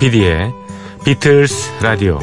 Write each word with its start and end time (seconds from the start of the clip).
조피디의 0.00 0.54
비틀스 1.04 1.82
라디오 1.82 2.18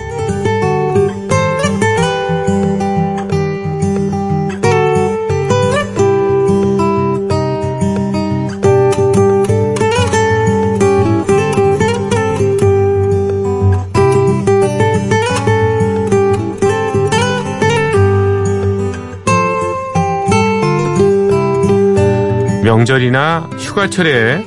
명절이나 22.63 23.49
휴가철에 23.59 24.43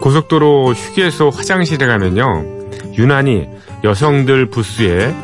고속도로 0.00 0.72
휴게소 0.72 1.30
화장실에 1.30 1.86
가면요. 1.86 2.51
유난히 2.96 3.48
여성들 3.84 4.46
부스에 4.46 5.14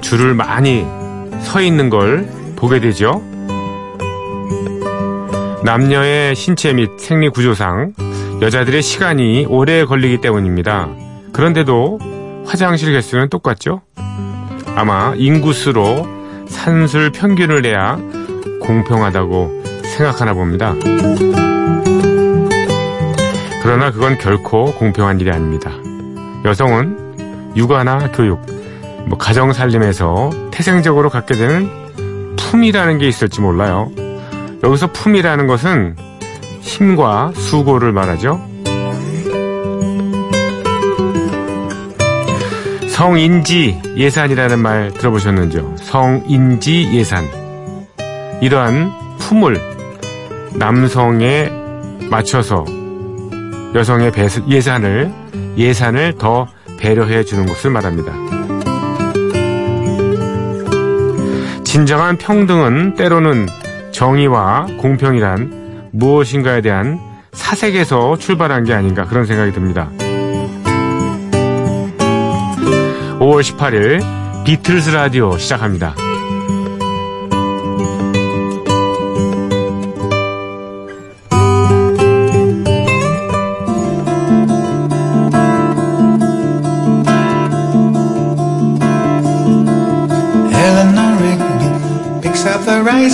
줄을 0.00 0.34
많이 0.34 0.86
서 1.42 1.60
있는 1.60 1.90
걸 1.90 2.28
보게 2.56 2.80
되죠. 2.80 3.22
남녀의 5.64 6.34
신체 6.34 6.72
및 6.72 6.90
생리 6.98 7.28
구조상 7.28 7.94
여자들의 8.42 8.82
시간이 8.82 9.46
오래 9.48 9.84
걸리기 9.84 10.20
때문입니다. 10.20 10.88
그런데도 11.32 11.98
화장실 12.44 12.92
개수는 12.92 13.30
똑같죠? 13.30 13.80
아마 14.76 15.14
인구수로 15.16 16.06
산술 16.48 17.10
평균을 17.12 17.62
내야 17.62 17.98
공평하다고 18.60 19.62
생각하나 19.96 20.34
봅니다. 20.34 20.74
그러나 23.62 23.90
그건 23.90 24.18
결코 24.18 24.74
공평한 24.74 25.20
일이 25.20 25.30
아닙니다. 25.30 25.70
여성은 26.44 27.03
육아나 27.56 28.10
교육, 28.12 28.44
뭐 29.06 29.18
가정 29.18 29.52
살림에서 29.52 30.30
태생적으로 30.50 31.10
갖게 31.10 31.34
되는 31.34 31.68
품이라는 32.36 32.98
게 32.98 33.08
있을지 33.08 33.40
몰라요. 33.40 33.90
여기서 34.62 34.92
품이라는 34.92 35.46
것은 35.46 35.96
힘과 36.60 37.32
수고를 37.34 37.92
말하죠. 37.92 38.40
성인지 42.88 43.80
예산이라는 43.96 44.58
말 44.60 44.92
들어보셨는지요? 44.92 45.76
성인지 45.78 46.90
예산. 46.92 47.24
이러한 48.40 48.92
품을 49.18 49.60
남성에 50.54 51.50
맞춰서 52.08 52.64
여성의 53.74 54.12
예산을 54.48 55.12
예산을 55.56 56.14
더 56.18 56.46
배려해 56.84 57.24
주는 57.24 57.46
것을 57.46 57.70
말합니다. 57.70 58.12
진정한 61.64 62.18
평등은 62.18 62.94
때로는 62.94 63.46
정의와 63.90 64.66
공평이란 64.82 65.88
무엇인가에 65.92 66.60
대한 66.60 67.00
사색에서 67.32 68.18
출발한 68.18 68.64
게 68.64 68.74
아닌가 68.74 69.06
그런 69.06 69.24
생각이 69.24 69.52
듭니다. 69.52 69.88
5월 73.18 73.40
18일 73.40 74.44
비틀스 74.44 74.90
라디오 74.90 75.38
시작합니다. 75.38 75.94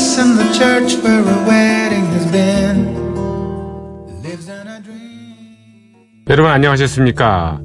Rice 0.01 0.19
in 0.19 0.37
the 0.37 0.53
church 0.55 0.97
where 1.05 1.21
a 1.21 1.47
wedding 1.47 2.07
has 2.15 2.31
been. 2.33 3.01
여러분 6.29 6.51
안녕하셨습니까? 6.53 7.61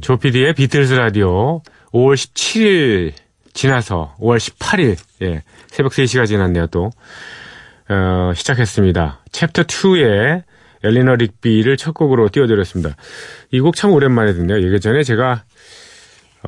조피디의 0.00 0.54
비틀스 0.54 0.92
라디오 0.94 1.62
5월 1.92 2.14
17일 2.14 3.12
지나서 3.52 4.14
5월 4.20 4.36
18일 4.38 4.96
예, 5.22 5.42
새벽 5.68 5.92
3시가 5.92 6.26
지났네요 6.26 6.68
또 6.68 6.90
어, 7.88 8.32
시작했습니다. 8.34 9.24
챕터 9.32 9.62
2의 9.64 10.44
엘리너 10.84 11.16
릭비를 11.16 11.76
첫 11.76 11.92
곡으로 11.94 12.28
띄워드렸습니다. 12.28 12.94
이 13.50 13.60
곡 13.60 13.74
참 13.74 13.90
오랜만에 13.92 14.34
듣네요. 14.34 14.72
예전에 14.72 15.02
제가 15.02 15.42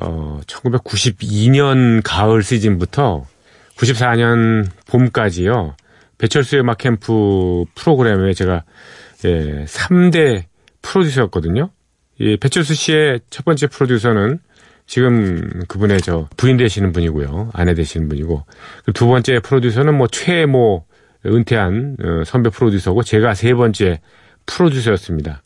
어, 0.01 0.39
1992년 0.47 2.01
가을 2.05 2.41
시즌부터 2.41 3.25
94년 3.77 4.67
봄까지요. 4.87 5.75
배철수의 6.17 6.61
음악 6.61 6.77
캠프 6.77 7.65
프로그램에 7.75 8.33
제가 8.33 8.63
예, 9.25 9.65
3대 9.65 10.43
프로듀서였거든요. 10.81 11.69
이 12.19 12.37
배철수 12.37 12.75
씨의 12.75 13.21
첫 13.29 13.45
번째 13.45 13.67
프로듀서는 13.67 14.39
지금 14.85 15.61
그분의 15.67 16.01
저 16.01 16.27
부인 16.37 16.57
되시는 16.57 16.91
분이고요. 16.91 17.51
아내 17.53 17.73
되시는 17.73 18.09
분이고. 18.09 18.45
두 18.93 19.07
번째 19.07 19.39
프로듀서는 19.39 19.95
뭐 19.95 20.07
최모 20.07 20.85
은퇴한 21.25 21.97
어, 22.03 22.23
선배 22.25 22.49
프로듀서고 22.49 23.01
제가 23.03 23.33
세 23.33 23.53
번째 23.53 24.01
프로듀서였습니다. 24.45 25.41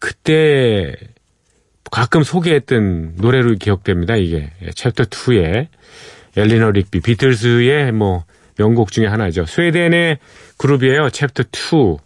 그때 0.00 0.94
가끔 1.90 2.22
소개했던 2.22 3.14
노래로 3.16 3.54
기억됩니다. 3.54 4.16
이게 4.16 4.50
챕터 4.74 5.04
2에 5.04 5.68
엘리너 6.36 6.70
릭비, 6.72 7.00
비틀스의 7.00 7.92
뭐 7.92 8.24
명곡 8.56 8.90
중에 8.90 9.06
하나죠. 9.06 9.46
스웨덴의 9.46 10.18
그룹이에요. 10.56 11.10
챕터 11.10 11.44
2. 11.44 11.96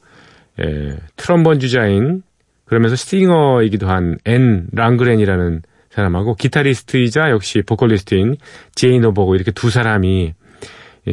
예, 0.63 0.97
트럼본 1.17 1.61
주자인 1.61 2.23
그러면서 2.67 2.97
싱어이기도 2.97 3.89
한 3.89 4.19
앤 4.25 4.67
랑그렌이라는 4.73 5.63
사람하고 5.91 6.35
기타리스트이자 6.37 7.31
역시 7.31 7.63
보컬리스트인 7.63 8.37
제인 8.75 9.05
오버고 9.05 9.35
이렇게 9.35 9.51
두 9.51 9.71
사람이 9.71 10.35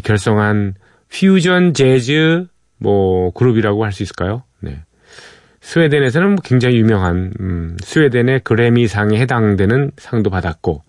결성한 0.03 0.76
퓨전 1.09 1.74
재즈 1.74 2.46
뭐 2.78 3.31
그룹이라고 3.31 3.84
할 3.84 3.91
수 3.91 4.03
있을까요? 4.03 4.44
네. 4.62 4.80
스웨덴에서는 5.62 6.38
굉장히 6.44 6.78
유명한 6.78 7.34
음, 7.41 7.76
스웨덴의 7.81 8.41
그래미상에 8.46 9.20
해당되는 9.20 9.91
상도 9.97 10.30
받았고 10.30 10.84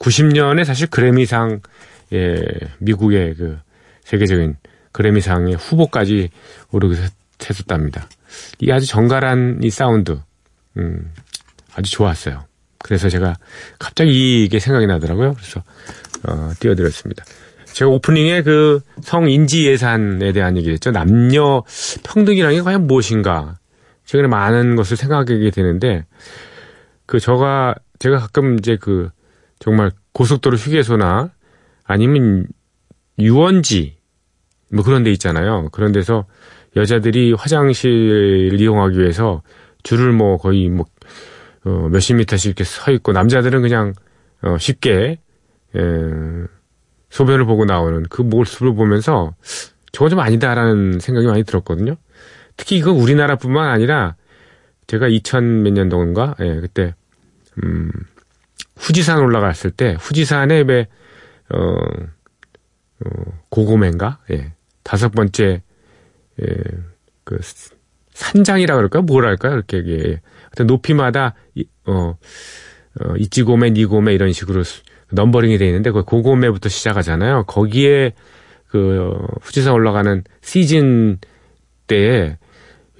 90년에 0.00 0.64
사실 0.64 0.88
그래미상, 0.88 1.60
예, 2.12 2.36
미국의 2.78 3.34
그 3.34 3.58
세계적인 4.04 4.56
그래미상의 4.92 5.54
후보까지 5.54 6.30
오르게 6.72 6.96
했었답니다. 7.48 8.08
이 8.58 8.72
아주 8.72 8.86
정갈한 8.86 9.60
이 9.62 9.70
사운드, 9.70 10.18
음, 10.76 11.12
아주 11.74 11.90
좋았어요. 11.92 12.44
그래서 12.78 13.08
제가 13.08 13.34
갑자기 13.78 14.44
이게 14.44 14.58
생각이 14.58 14.86
나더라고요. 14.86 15.34
그래서, 15.34 15.62
어, 16.26 16.50
띄워드렸습니다. 16.58 17.24
제가 17.66 17.90
오프닝에 17.90 18.42
그 18.42 18.80
성인지 19.02 19.66
예산에 19.66 20.32
대한 20.32 20.56
얘기를 20.56 20.74
했죠. 20.74 20.90
남녀 20.90 21.62
평등이라는 22.02 22.56
게 22.56 22.62
과연 22.62 22.86
무엇인가. 22.86 23.58
최근에 24.06 24.28
많은 24.28 24.74
것을 24.74 24.96
생각하게 24.96 25.50
되는데, 25.50 26.04
그, 27.06 27.20
저가, 27.20 27.74
제가 28.00 28.18
가끔 28.18 28.58
이제 28.58 28.76
그, 28.80 29.10
정말 29.60 29.92
고속도로 30.12 30.56
휴게소나 30.56 31.30
아니면 31.84 32.46
유원지 33.18 33.96
뭐 34.72 34.82
그런 34.82 35.04
데 35.04 35.12
있잖아요. 35.12 35.68
그런 35.70 35.92
데서 35.92 36.26
여자들이 36.76 37.34
화장실 37.34 38.56
이용하기 38.58 38.98
위해서 38.98 39.42
줄을 39.82 40.12
뭐 40.12 40.36
거의 40.36 40.68
뭐 40.68 40.86
어, 41.64 41.88
몇십 41.90 42.16
미터씩 42.16 42.46
이렇게 42.46 42.64
서 42.64 42.90
있고 42.90 43.12
남자들은 43.12 43.62
그냥 43.62 43.92
어, 44.42 44.56
쉽게 44.58 45.18
에, 45.76 45.80
소변을 47.10 47.44
보고 47.44 47.64
나오는 47.64 48.04
그 48.08 48.22
모습을 48.22 48.74
보면서 48.74 49.34
저거 49.92 50.08
좀 50.08 50.20
아니다라는 50.20 51.00
생각이 51.00 51.26
많이 51.26 51.44
들었거든요. 51.44 51.96
특히 52.56 52.76
이거 52.76 52.92
우리나라뿐만 52.92 53.68
아니라 53.68 54.16
제가 54.86 55.08
2000 55.08 55.62
몇 55.62 55.72
년도인가 55.72 56.36
예, 56.40 56.60
그때 56.60 56.94
음 57.62 57.90
후지산 58.80 59.18
올라갔을 59.18 59.70
때 59.70 59.96
후지산에 59.98 60.64
왜 60.66 60.88
어, 61.52 61.58
어 63.04 63.10
고고맨가 63.50 64.18
예. 64.32 64.52
다섯 64.82 65.10
번째 65.10 65.62
예, 66.42 66.46
그 67.24 67.38
산장이라 68.12 68.74
그럴까 68.76 69.02
뭐랄까 69.02 69.50
이렇게 69.50 69.78
예. 69.86 70.20
하여튼 70.44 70.66
높이마다 70.66 71.34
이, 71.54 71.66
어, 71.86 72.16
어 73.00 73.16
이찌고메 73.16 73.70
니고메 73.70 74.14
이런 74.14 74.32
식으로 74.32 74.62
넘버링이 75.12 75.58
돼 75.58 75.66
있는데 75.66 75.90
그 75.90 76.04
고고메부터 76.04 76.68
시작하잖아요. 76.68 77.44
거기에 77.44 78.14
그 78.68 79.00
어, 79.00 79.26
후지산 79.42 79.72
올라가는 79.72 80.24
시즌 80.40 81.18
때에 81.86 82.38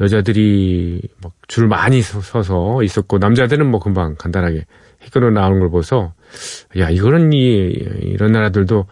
여자들이 0.01 1.03
막 1.23 1.41
줄 1.51 1.67
많이 1.67 2.01
서서 2.01 2.83
있었고 2.85 3.19
남자들은 3.19 3.69
뭐 3.69 3.81
금방 3.81 4.15
간단하게 4.15 4.67
해결로 5.03 5.31
나오는 5.31 5.61
걸 5.61 5.71
보서 5.71 6.13
야 6.79 6.91
이거는 6.91 7.33
이 7.33 7.39
이런 7.39 8.33
나라들도 8.33 8.87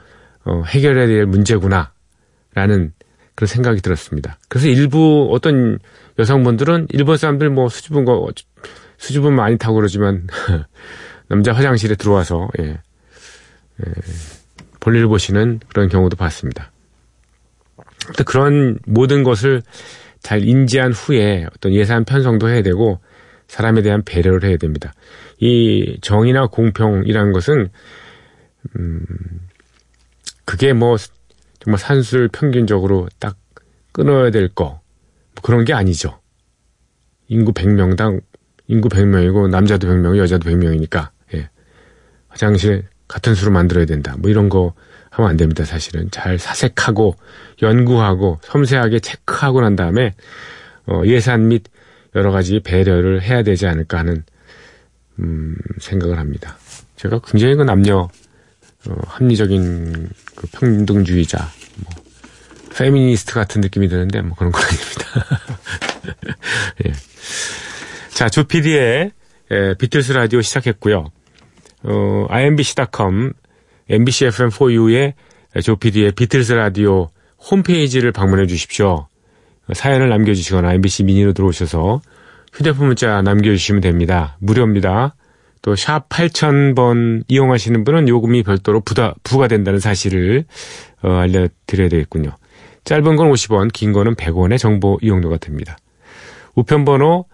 어, 0.44 0.62
해결해야 0.66 1.06
될 1.06 1.26
문제구나라는 1.26 2.92
그런 3.34 3.46
생각이 3.46 3.80
들었습니다. 3.80 4.38
그래서 4.48 4.68
일부 4.68 5.28
어떤 5.32 5.78
여성분들은 6.18 6.88
일본 6.90 7.16
사람들 7.16 7.50
뭐 7.50 7.68
수줍은 7.68 8.04
거 8.04 8.28
수줍은 8.96 9.34
많이 9.34 9.58
타고 9.58 9.76
그러지만 9.76 10.26
남자 11.28 11.52
화장실에 11.52 11.94
들어와서 11.94 12.48
예, 12.58 12.64
예, 12.64 13.92
볼일 14.80 15.06
보시는 15.06 15.60
그런 15.68 15.88
경우도 15.88 16.16
봤습니다. 16.16 16.72
그런 18.26 18.78
모든 18.86 19.22
것을 19.22 19.62
잘 20.20 20.42
인지한 20.42 20.92
후에 20.92 21.46
어떤 21.54 21.72
예산 21.72 22.04
편성도 22.04 22.48
해야 22.48 22.62
되고 22.62 22.98
사람에 23.46 23.82
대한 23.82 24.02
배려를 24.04 24.48
해야 24.48 24.56
됩니다. 24.56 24.92
이 25.40 25.98
정의나 26.00 26.48
공평이라는 26.48 27.32
것은 27.32 27.68
음 28.76 29.04
그게 30.44 30.72
뭐 30.72 30.96
정말 31.60 31.78
산술 31.78 32.28
평균적으로 32.28 33.08
딱 33.18 33.36
끊어야 33.92 34.30
될 34.30 34.48
거, 34.48 34.64
뭐 34.64 35.42
그런 35.42 35.64
게 35.64 35.72
아니죠. 35.72 36.18
인구 37.28 37.52
100명당 37.52 38.22
인구 38.68 38.88
100명이고 38.88 39.48
남자도 39.48 39.88
100명, 39.88 40.16
여자도 40.18 40.48
100명이니까 40.48 41.10
예. 41.34 41.50
화장실 42.28 42.84
같은 43.06 43.34
수로 43.34 43.50
만들어야 43.50 43.86
된다. 43.86 44.14
뭐 44.18 44.30
이런 44.30 44.48
거 44.48 44.74
하면 45.10 45.30
안 45.30 45.36
됩니다. 45.36 45.64
사실은 45.64 46.10
잘 46.10 46.38
사색하고 46.38 47.16
연구하고 47.62 48.38
섬세하게 48.42 49.00
체크하고 49.00 49.60
난 49.62 49.74
다음에 49.74 50.14
어, 50.86 51.02
예산 51.06 51.48
및 51.48 51.64
여러 52.14 52.30
가지 52.30 52.60
배려를 52.60 53.22
해야 53.22 53.42
되지 53.42 53.66
않을까 53.66 53.98
하는 53.98 54.24
음, 55.20 55.56
생각을 55.80 56.18
합니다. 56.18 56.56
제가 56.96 57.20
굉장히 57.26 57.54
그 57.54 57.62
남녀 57.62 58.08
어, 58.88 58.94
합리적인 59.06 60.08
그 60.34 60.46
평등주의자, 60.52 61.50
뭐, 61.84 61.92
페미니스트 62.74 63.34
같은 63.34 63.60
느낌이 63.60 63.88
드는데 63.88 64.22
뭐 64.22 64.36
그런 64.36 64.52
건 64.52 64.62
아닙니다. 64.62 65.04
예. 66.86 66.92
자, 68.10 68.28
조피디의 68.28 69.12
예, 69.50 69.74
비틀스 69.78 70.12
라디오 70.12 70.42
시작했고요. 70.42 71.10
어, 71.84 72.26
imbc.com, 72.28 73.32
mbc 73.88 74.26
fm4u의 74.26 75.14
조피디의 75.62 76.12
비틀스 76.12 76.52
라디오 76.52 77.08
홈페이지를 77.50 78.12
방문해 78.12 78.46
주십시오. 78.46 79.08
사연을 79.72 80.08
남겨주시거나 80.08 80.74
MBC 80.74 81.04
미니로 81.04 81.32
들어오셔서 81.32 82.00
휴대폰 82.58 82.88
문자 82.88 83.22
남겨주시면 83.22 83.80
됩니다. 83.82 84.36
무료입니다. 84.40 85.14
또 85.62 85.76
샵 85.76 86.08
8000번 86.08 87.22
이용하시는 87.28 87.84
분은 87.84 88.08
요금이 88.08 88.42
별도로 88.42 88.80
부다, 88.80 89.14
부과된다는 89.22 89.78
사실을 89.78 90.44
어, 91.02 91.12
알려드려야 91.12 91.88
되겠군요. 91.88 92.32
짧은 92.82 93.14
건 93.14 93.30
50원, 93.30 93.72
긴 93.72 93.92
거는 93.92 94.16
100원의 94.16 94.58
정보 94.58 94.98
이용료가 95.02 95.36
됩니다. 95.36 95.76
우편번호 96.56 97.26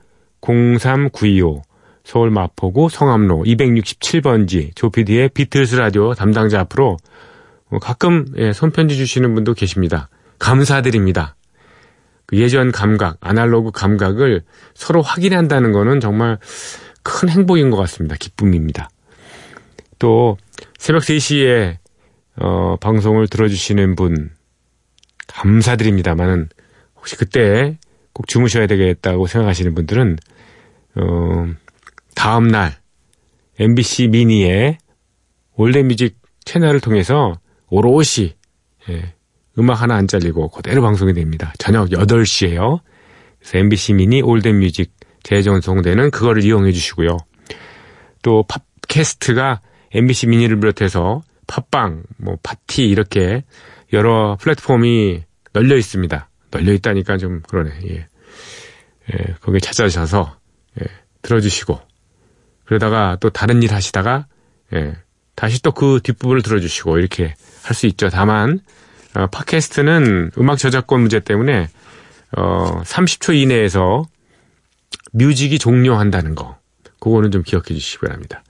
03925 0.43 1.63
서울 2.05 2.31
마포구 2.31 2.91
성암로 2.91 3.45
267번지 3.45 4.77
조피디의 4.77 5.31
비틀스 5.31 5.77
라디오 5.77 6.13
담당자 6.13 6.61
앞으로 6.61 6.99
어, 7.71 7.79
가끔 7.79 8.27
예, 8.37 8.53
손편지 8.53 8.97
주시는 8.97 9.35
분도 9.35 9.55
계십니다. 9.55 10.11
감사드립니다. 10.39 11.35
그 12.35 12.41
예전 12.41 12.73
감각, 12.73 13.17
아날로그 13.21 13.71
감각을 13.71 14.43
서로 14.75 15.03
확인한다는 15.03 15.73
거는 15.73 16.01
정말 16.01 16.39
큰 17.05 17.29
행복인 17.29 17.71
것 17.71 17.77
같습니다. 17.77 18.17
기쁨입니다. 18.17 18.91
또 20.01 20.37
새벽 20.77 21.03
3시에 21.03 21.77
어, 22.37 22.77
방송을 22.81 23.29
들어주시는 23.29 23.95
분 23.95 24.31
감사드립니다만은 25.29 26.49
혹시 26.97 27.17
그때 27.17 27.79
꼭 28.13 28.27
주무셔야 28.27 28.67
되겠다고 28.67 29.29
생각하시는 29.29 29.73
분들은 29.75 30.19
어, 30.97 31.47
다음 32.17 32.49
날 32.49 32.75
MBC 33.61 34.09
미니의 34.09 34.79
올드뮤직 35.55 36.19
채널을 36.45 36.81
통해서 36.81 37.39
오롯이 37.69 38.35
예, 38.89 39.14
음악 39.59 39.81
하나 39.83 39.95
안 39.95 40.07
잘리고 40.09 40.49
그대로 40.49 40.83
방송이 40.83 41.13
됩니다. 41.15 41.53
저녁 41.59 41.89
8시에요. 41.91 42.81
그래서 43.39 43.59
MBC 43.59 43.95
미니 43.95 44.23
올드뮤직 44.23 44.93
재전송되는 45.23 46.11
그거를 46.11 46.45
이용해 46.45 46.73
주시고요. 46.73 47.17
또 48.23 48.45
팟캐스트가 48.89 49.61
MBC 49.93 50.27
미니를 50.29 50.59
비롯해서 50.61 51.23
팟빵, 51.47 52.03
뭐 52.19 52.37
팟티 52.43 52.87
이렇게 52.89 53.45
여러 53.93 54.37
플랫폼이 54.41 55.23
널려 55.53 55.77
있습니다. 55.77 56.29
널려 56.51 56.73
있다니까 56.73 57.17
좀 57.19 57.43
그러네. 57.49 57.71
예. 57.91 58.07
예, 59.13 59.35
거기에 59.41 59.61
찾아주셔서 59.61 60.37
예, 60.81 60.87
들어주시고 61.23 61.79
그러다가 62.65 63.19
또 63.21 63.29
다른 63.31 63.63
일 63.63 63.73
하시다가 63.75 64.27
예, 64.75 64.95
다시 65.35 65.61
또 65.63 65.73
그 65.73 66.01
뒷부분을 66.03 66.43
들어주시고 66.43 66.99
이렇게 66.99 67.35
할 67.63 67.75
수 67.75 67.87
있죠. 67.87 68.09
다만 68.09 68.61
어, 69.17 69.27
팟캐스트는 69.29 70.33
음악 70.39 70.59
저작권 70.59 71.01
문제 71.01 71.21
때문에 71.21 71.69
어, 72.37 72.83
30초 72.83 73.35
이내에서 73.35 74.05
뮤직이 75.13 75.59
종료한다는 75.59 76.35
거. 76.35 76.59
그거는 77.01 77.31
좀 77.31 77.43
기억해 77.43 77.67
주시기 77.67 77.99
바랍니다. 77.99 78.43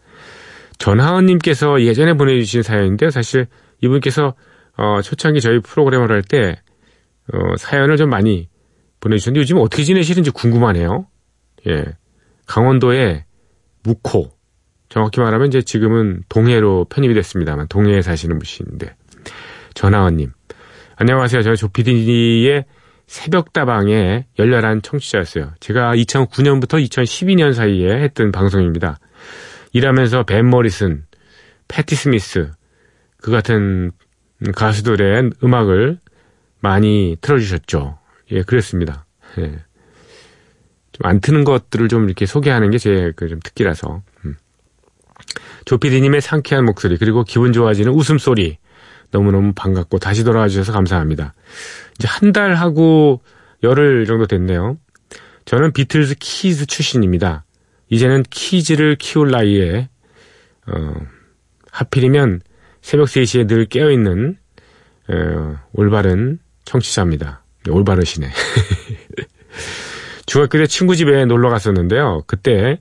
전하은님께서 0.78 1.82
예전에 1.82 2.14
보내주신 2.14 2.62
사연인데 2.62 3.10
사실 3.10 3.46
이분께서 3.80 4.34
어, 4.76 5.02
초창기 5.02 5.40
저희 5.40 5.60
프로그램을 5.60 6.10
할때 6.10 6.60
어, 7.32 7.56
사연을 7.56 7.96
좀 7.96 8.10
많이 8.10 8.48
보내주셨는데 9.00 9.40
요즘 9.40 9.58
어떻게 9.58 9.84
지내시는지 9.84 10.30
궁금하네요. 10.30 11.06
예, 11.68 11.84
강원도의 12.46 13.24
묵호 13.82 14.30
정확히 14.88 15.20
말하면 15.20 15.48
이제 15.48 15.62
지금은 15.62 16.22
동해로 16.28 16.86
편입이 16.86 17.14
됐습니다만 17.14 17.68
동해에 17.68 18.02
사시는 18.02 18.38
분이신데 18.38 18.94
전하은님 19.74 20.32
안녕하세요. 20.96 21.42
저는 21.42 21.56
조피디의 21.56 22.64
새벽다방의 23.06 24.26
열렬한 24.38 24.82
청취자였어요. 24.82 25.52
제가 25.60 25.94
2009년부터 25.96 26.82
2012년 26.86 27.52
사이에 27.52 27.90
했던 28.02 28.32
방송입니다. 28.32 28.98
일하면서 29.72 30.22
벤 30.24 30.46
모리슨, 30.48 31.04
패티 31.68 31.94
스미스, 31.96 32.50
그 33.18 33.30
같은 33.30 33.90
가수들의 34.54 35.30
음악을 35.42 35.98
많이 36.60 37.16
틀어주셨죠. 37.20 37.98
예, 38.30 38.42
그랬습니다. 38.42 39.04
예. 39.38 39.42
좀 40.92 41.06
안 41.06 41.20
트는 41.20 41.42
것들을 41.44 41.88
좀 41.88 42.04
이렇게 42.04 42.24
소개하는 42.24 42.70
게 42.70 42.78
제 42.78 43.10
그 43.16 43.28
좀 43.28 43.40
특기라서. 43.42 44.02
음. 44.24 44.36
조피디님의 45.64 46.20
상쾌한 46.20 46.64
목소리, 46.64 46.98
그리고 46.98 47.24
기분 47.24 47.52
좋아지는 47.52 47.90
웃음소리, 47.92 48.58
너무너무 49.14 49.52
반갑고 49.54 49.99
다시 50.00 50.25
돌아와 50.25 50.49
주셔서 50.49 50.73
감사합니다. 50.73 51.35
이제 51.99 52.09
한 52.09 52.33
달 52.33 52.54
하고 52.54 53.23
열흘 53.62 54.06
정도 54.06 54.26
됐네요. 54.26 54.76
저는 55.44 55.73
비틀즈 55.73 56.16
키즈 56.18 56.66
출신입니다. 56.66 57.44
이제는 57.90 58.25
키즈를 58.28 58.97
키울 58.97 59.30
나이에 59.30 59.88
어, 60.66 60.94
하필이면 61.71 62.40
새벽 62.83 63.06
3시에 63.06 63.47
늘 63.47 63.66
깨어있는 63.66 64.37
어, 65.11 65.56
올바른 65.73 66.40
청취자입니다. 66.64 67.44
네, 67.66 67.71
올바르시네. 67.71 68.28
중학교 70.26 70.59
때 70.59 70.66
친구 70.66 70.97
집에 70.97 71.25
놀러 71.25 71.50
갔었는데요. 71.50 72.25
그때 72.26 72.80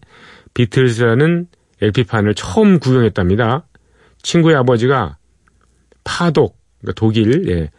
비틀즈라는 0.55 1.45
LP판을 1.81 2.33
처음 2.33 2.79
구경했답니다. 2.79 3.67
친구의 4.23 4.55
아버지가 4.55 5.17
파독, 6.03 6.57
그러니까 6.81 6.93
독일, 6.95 7.49
예, 7.49 7.69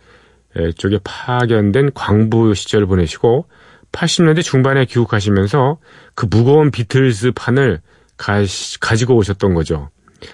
예, 0.57 0.73
쪽에 0.73 0.99
파견된 1.03 1.93
광부 1.95 2.55
시절을 2.55 2.87
보내시고 2.87 3.47
80년대 3.93 4.43
중반에 4.43 4.85
귀국하시면서 4.87 5.79
그 6.15 6.27
무거운 6.31 6.71
비틀즈 6.71 7.33
판을 7.33 7.81
가, 8.17 8.43
가지고 8.81 9.17
오셨던 9.17 9.55
거죠. 9.55 9.91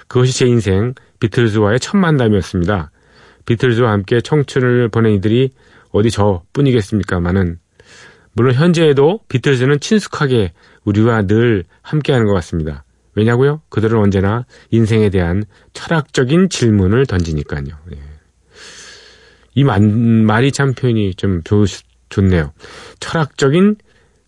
그것이 0.08 0.36
제 0.36 0.46
인생 0.46 0.94
비틀즈와의 1.20 1.80
첫 1.80 1.96
만남이었습니다. 1.96 2.90
비틀즈와 3.46 3.90
함께 3.90 4.20
청춘을 4.20 4.88
보낸 4.88 5.14
이들이 5.14 5.50
어디 5.92 6.10
저뿐이겠습니까마는 6.10 7.58
물론 8.32 8.54
현재에도 8.54 9.20
비틀즈는 9.28 9.80
친숙하게 9.80 10.52
우리와 10.84 11.22
늘 11.22 11.64
함께하는 11.82 12.26
것 12.26 12.34
같습니다. 12.34 12.84
왜냐고요? 13.14 13.60
그들은 13.68 13.98
언제나 13.98 14.46
인생에 14.70 15.10
대한 15.10 15.44
철학적인 15.72 16.48
질문을 16.48 17.06
던지니까요. 17.06 17.64
예. 17.94 17.98
이 19.54 19.64
말, 19.64 19.80
말이 19.80 20.52
참 20.52 20.74
표현이 20.74 21.14
좀 21.14 21.42
좋, 21.42 21.66
좋네요. 22.08 22.52
철학적인 23.00 23.76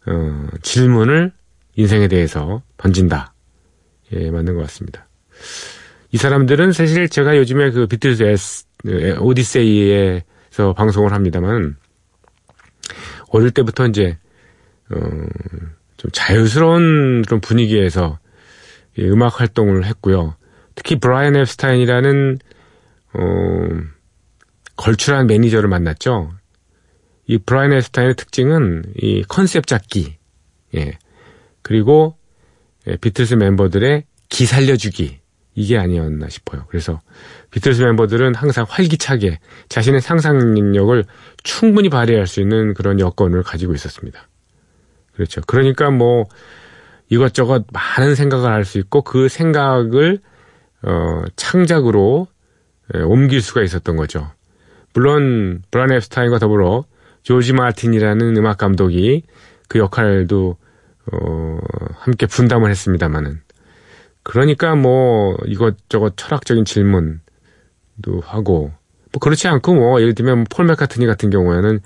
어, 0.06 0.48
질문을 0.62 1.32
인생에 1.76 2.08
대해서 2.08 2.62
던진다. 2.76 3.32
예, 4.12 4.30
맞는 4.30 4.54
것 4.54 4.62
같습니다. 4.62 5.08
이 6.10 6.16
사람들은 6.18 6.72
사실 6.72 7.08
제가 7.08 7.36
요즘에 7.38 7.70
그 7.70 7.86
비틀즈 7.86 8.22
에스, 8.24 8.66
오디세이에서 9.20 10.74
방송을 10.76 11.12
합니다만 11.12 11.76
어릴 13.28 13.50
때부터 13.52 13.86
이제 13.86 14.18
어, 14.90 14.96
좀 15.96 16.10
자유스러운 16.12 17.22
그런 17.22 17.40
분위기에서 17.40 18.18
음악 18.98 19.40
활동을 19.40 19.84
했고요. 19.86 20.36
특히 20.74 20.98
브라이언 20.98 21.36
엡스타인이라는 21.36 22.38
어, 23.14 23.20
걸출한 24.76 25.26
매니저를 25.26 25.68
만났죠. 25.68 26.32
이 27.26 27.38
브라이언 27.38 27.72
엡스타인의 27.74 28.14
특징은 28.16 28.84
이 28.96 29.22
컨셉 29.28 29.66
잡기, 29.66 30.16
예. 30.74 30.98
그리고 31.62 32.16
예, 32.88 32.96
비틀스 32.96 33.34
멤버들의 33.34 34.04
기 34.28 34.46
살려주기 34.46 35.20
이게 35.54 35.78
아니었나 35.78 36.28
싶어요. 36.28 36.64
그래서 36.68 37.00
비틀스 37.50 37.82
멤버들은 37.82 38.34
항상 38.34 38.64
활기차게 38.68 39.38
자신의 39.68 40.00
상상력을 40.00 41.04
충분히 41.42 41.90
발휘할 41.90 42.26
수 42.26 42.40
있는 42.40 42.74
그런 42.74 42.98
여건을 42.98 43.42
가지고 43.42 43.74
있었습니다. 43.74 44.28
그렇죠. 45.14 45.42
그러니까 45.46 45.90
뭐 45.90 46.26
이것저것 47.12 47.66
많은 47.72 48.14
생각을 48.14 48.50
할 48.50 48.64
수 48.64 48.78
있고 48.78 49.02
그 49.02 49.28
생각을 49.28 50.18
어, 50.82 51.22
창작으로 51.36 52.26
예, 52.94 53.00
옮길 53.00 53.42
수가 53.42 53.62
있었던 53.62 53.96
거죠. 53.96 54.30
물론 54.94 55.62
브라운 55.70 55.92
앱스타인과 55.92 56.38
더불어 56.38 56.84
조지 57.22 57.52
마틴이라는 57.52 58.36
음악 58.36 58.56
감독이 58.56 59.24
그 59.68 59.78
역할도 59.78 60.56
어, 61.12 61.58
함께 61.98 62.26
분담을 62.26 62.70
했습니다마는 62.70 63.40
그러니까 64.22 64.74
뭐 64.74 65.36
이것저것 65.46 66.16
철학적인 66.16 66.64
질문도 66.64 68.20
하고 68.22 68.72
뭐 69.12 69.20
그렇지 69.20 69.48
않고 69.48 69.74
뭐 69.74 70.00
예를 70.00 70.14
들면 70.14 70.44
폴 70.50 70.64
맥카트니 70.64 71.06
같은 71.06 71.28
경우에는 71.28 71.80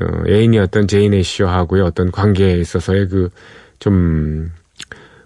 어, 0.00 0.28
애인이었던 0.28 0.88
제인 0.88 1.14
애쉬하고의 1.14 1.82
어떤 1.84 2.10
관계에 2.10 2.56
있어서의 2.58 3.08
그 3.08 3.30
좀 3.78 4.50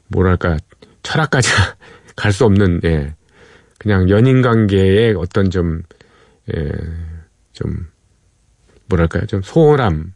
뭐랄까 0.08 0.56
철학까지 1.02 1.48
갈 2.16 2.32
수 2.32 2.44
없는 2.44 2.80
예 2.84 3.14
그냥 3.78 4.10
연인 4.10 4.42
관계의 4.42 5.14
어떤 5.14 5.50
좀 5.50 5.82
예, 6.54 6.72
좀 7.52 7.86
뭐랄까요 8.86 9.26
좀 9.26 9.42
소홀함 9.42 10.12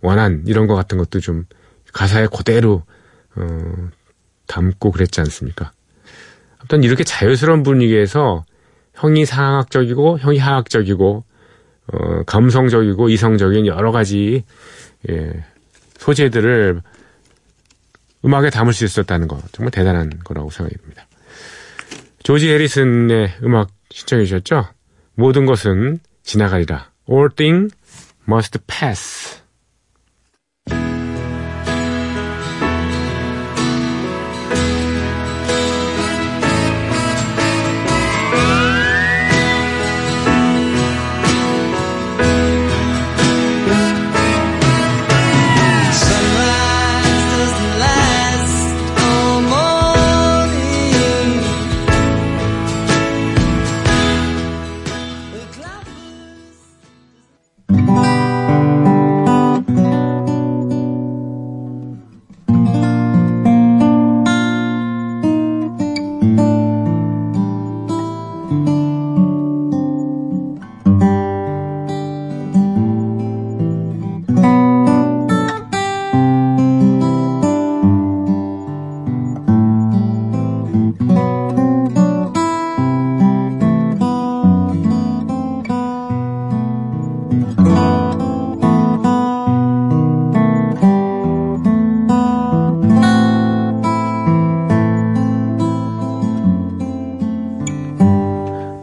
원한 0.00 0.44
이런 0.46 0.66
것 0.66 0.74
같은 0.76 0.98
것도 0.98 1.20
좀 1.20 1.46
가사에 1.92 2.26
그대로 2.26 2.84
어, 3.34 3.88
담고 4.46 4.92
그랬지 4.92 5.20
않습니까? 5.20 5.72
아무튼 6.58 6.84
이렇게 6.84 7.04
자유스러운 7.04 7.62
분위기에서 7.62 8.44
형이 8.94 9.24
상학적이고 9.24 10.18
형이 10.18 10.38
하학적이고 10.38 11.24
어, 11.92 12.22
감성적이고 12.24 13.08
이성적인 13.08 13.66
여러 13.66 13.92
가지 13.92 14.44
예, 15.08 15.44
소재들을 15.98 16.82
음악에 18.26 18.50
담을 18.50 18.72
수 18.72 18.84
있었다는 18.84 19.28
거 19.28 19.40
정말 19.52 19.70
대단한 19.70 20.10
거라고 20.24 20.50
생각이 20.50 20.76
듭니다. 20.76 21.06
조지 22.22 22.50
해리슨의 22.50 23.36
음악 23.44 23.70
신청해 23.90 24.24
주셨죠? 24.24 24.66
모든 25.14 25.46
것은 25.46 26.00
지나가리라. 26.24 26.90
All 27.08 27.28
things 27.34 27.74
must 28.28 28.58
pass. 28.66 29.40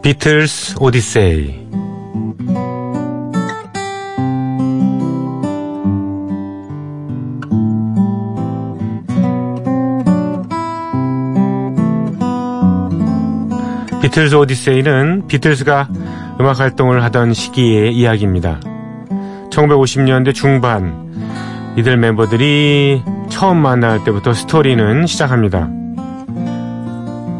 비틀스 0.02 0.76
오디세이 0.80 1.63
비틀스 14.14 14.36
오디세이는 14.36 15.26
비틀스가 15.26 15.88
음악 16.38 16.60
활동을 16.60 17.02
하던 17.02 17.34
시기의 17.34 17.92
이야기입니다. 17.96 18.60
1950년대 19.50 20.32
중반 20.32 21.12
이들 21.76 21.96
멤버들이 21.96 23.02
처음 23.28 23.56
만날 23.56 24.04
때부터 24.04 24.32
스토리는 24.32 25.04
시작합니다. 25.06 25.68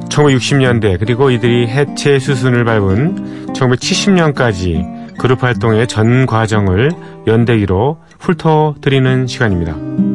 1960년대 0.08 0.98
그리고 0.98 1.30
이들이 1.30 1.68
해체 1.68 2.18
수순을 2.18 2.64
밟은 2.64 3.52
1970년까지 3.52 5.16
그룹 5.16 5.44
활동의 5.44 5.86
전 5.86 6.26
과정을 6.26 6.90
연대기로 7.28 8.00
훑어드리는 8.18 9.28
시간입니다. 9.28 10.13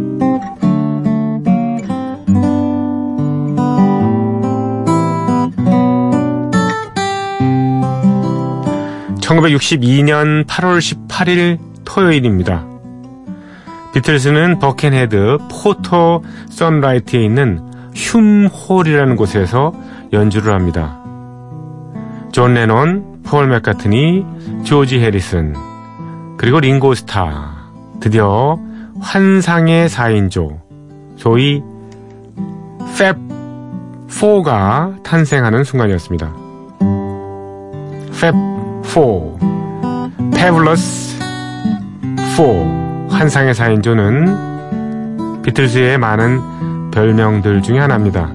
1962년 9.29 10.45
8월 10.45 10.79
18일 10.79 11.59
토요일입니다. 11.85 12.65
비틀스는 13.93 14.59
버켄헤드 14.59 15.37
포트 15.51 16.21
선라이트에 16.49 17.23
있는 17.23 17.61
흄홀이라는 17.93 19.15
곳에서 19.15 19.73
연주를 20.13 20.53
합니다. 20.53 20.99
존 22.31 22.55
레논, 22.55 23.21
폴 23.23 23.47
맥카트니, 23.47 24.25
조지 24.63 24.99
해리슨, 24.99 25.55
그리고 26.37 26.59
링고 26.59 26.95
스타. 26.95 27.57
드디어 27.99 28.57
환상의 28.99 29.89
4인조, 29.89 30.59
소위 31.17 31.61
Fab 32.97 34.00
4가 34.00 35.03
탄생하는 35.03 35.63
순간이었습니다. 35.63 36.33
Fab 38.13 38.58
4, 38.83 39.01
Fabulous 40.35 41.19
4, 42.35 42.43
환상의 43.09 43.53
4인조는 43.53 45.43
비틀즈의 45.43 45.97
많은 45.97 46.91
별명들 46.91 47.61
중에 47.61 47.79
하나입니다. 47.79 48.31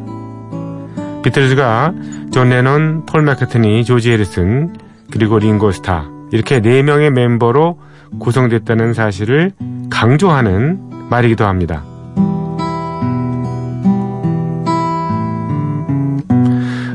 비틀즈가 1.22 1.92
존 2.32 2.50
레논, 2.50 3.06
폴 3.06 3.22
마카트니, 3.22 3.84
조지 3.84 4.10
해리슨, 4.12 4.74
그리고 5.10 5.38
링고 5.38 5.70
스타 5.72 6.10
이렇게 6.32 6.60
네 6.60 6.82
명의 6.82 7.10
멤버로 7.10 7.78
구성됐다는 8.18 8.94
사실을 8.94 9.52
강조하는 9.90 11.08
말이기도 11.08 11.44
합니다. 11.44 11.82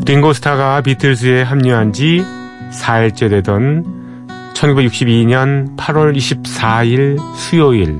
링고 0.06 0.34
스타가 0.34 0.82
비틀즈에 0.82 1.44
합류한 1.44 1.94
지 1.94 2.24
4일째 2.72 3.30
되던 3.30 4.28
1962년 4.54 5.78
8월 5.78 6.16
24일 6.16 7.20
수요일 7.36 8.00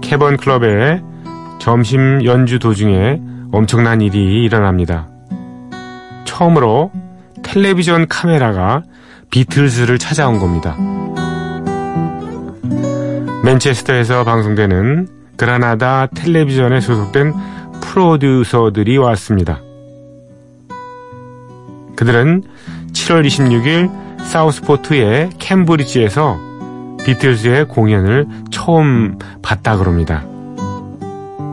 캐번 0.00 0.36
클럽의 0.36 1.02
점심 1.58 2.24
연주 2.24 2.58
도중에 2.58 3.20
엄청난 3.52 4.00
일이 4.00 4.44
일어납니다. 4.44 5.08
처음으로 6.24 6.92
텔레비전 7.42 8.06
카메라가 8.08 8.82
비틀즈를 9.30 9.98
찾아온 9.98 10.38
겁니다. 10.38 10.76
맨체스터에서 13.42 14.24
방송되는 14.24 15.08
그라나다 15.36 16.06
텔레비전에 16.06 16.80
소속된 16.80 17.32
프로듀서들이 17.80 18.96
왔습니다. 18.98 19.60
그들은 21.96 22.42
7월 22.96 23.26
26일 23.26 23.90
사우스포트의 24.24 25.30
캠브리지에서 25.38 26.38
비틀즈의 27.04 27.68
공연을 27.68 28.26
처음 28.50 29.18
봤다 29.42 29.76
그럽니다. 29.76 30.24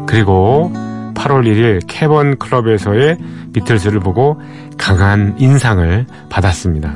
그리고 0.07 0.71
8월 1.13 1.45
1일 1.45 1.81
캐번 1.87 2.37
클럽에서의 2.39 3.17
비틀즈를 3.53 3.99
보고 3.99 4.41
강한 4.77 5.35
인상을 5.37 6.05
받았습니다. 6.29 6.95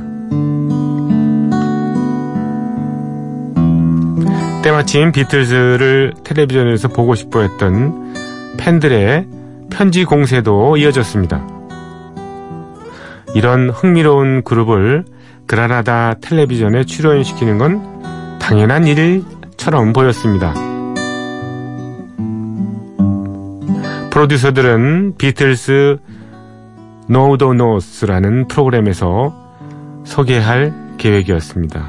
때마침 4.62 5.12
비틀즈를 5.12 6.14
텔레비전에서 6.24 6.88
보고 6.88 7.14
싶어 7.14 7.42
했던 7.42 8.14
팬들의 8.56 9.26
편지 9.70 10.04
공세도 10.04 10.78
이어졌습니다. 10.78 11.57
이런 13.38 13.70
흥미로운 13.70 14.42
그룹을 14.42 15.04
그라나다 15.46 16.14
텔레비전에 16.20 16.82
출연시키는 16.82 17.56
건 17.56 18.38
당연한 18.40 18.84
일처럼 18.88 19.92
보였습니다. 19.92 20.54
프로듀서들은 24.10 25.14
비틀스 25.18 25.98
노우도 27.06 27.54
노스라는 27.54 28.48
프로그램에서 28.48 29.32
소개할 30.02 30.74
계획이었습니다. 30.96 31.86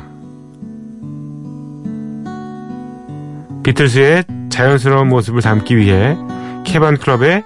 비틀스의 3.63 4.23
자연스러운 4.49 5.09
모습을 5.09 5.41
담기 5.41 5.77
위해 5.77 6.15
캐반 6.63 6.95
클럽의 6.95 7.43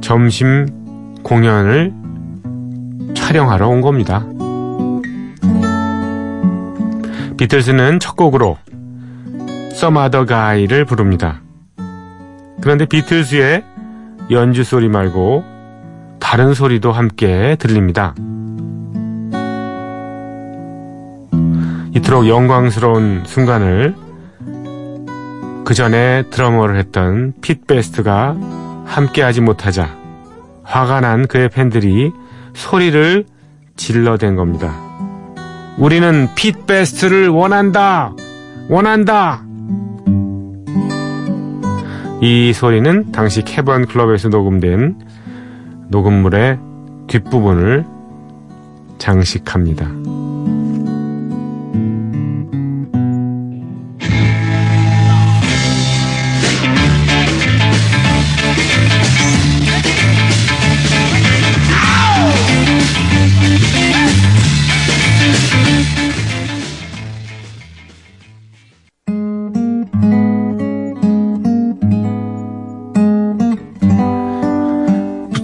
점심 0.00 0.66
공연을 1.22 1.99
촬영하러 3.30 3.68
온 3.68 3.80
겁니다. 3.80 4.26
비틀스는 7.36 8.00
첫 8.00 8.16
곡으로 8.16 8.58
Some 9.70 9.96
Other 10.00 10.26
Guy를 10.26 10.84
부릅니다. 10.84 11.40
그런데 12.60 12.86
비틀스의 12.86 13.62
연주 14.32 14.64
소리 14.64 14.88
말고 14.88 15.44
다른 16.18 16.54
소리도 16.54 16.90
함께 16.90 17.54
들립니다. 17.60 18.16
이토록 21.94 22.26
영광스러운 22.26 23.22
순간을 23.26 23.94
그 25.64 25.72
전에 25.72 26.24
드러머를 26.30 26.78
했던 26.78 27.32
핏 27.40 27.68
베스트가 27.68 28.36
함께하지 28.86 29.40
못하자 29.40 29.88
화가 30.64 31.00
난 31.00 31.28
그의 31.28 31.48
팬들이 31.48 32.10
소리를 32.54 33.24
질러댄 33.76 34.36
겁니다. 34.36 34.74
우리는 35.78 36.28
핏 36.34 36.66
베스트를 36.66 37.28
원한다! 37.28 38.12
원한다! 38.68 39.42
이 42.20 42.52
소리는 42.52 43.12
당시 43.12 43.42
캐번 43.42 43.86
클럽에서 43.86 44.28
녹음된 44.28 45.00
녹음물의 45.88 46.58
뒷부분을 47.06 47.86
장식합니다. 48.98 49.99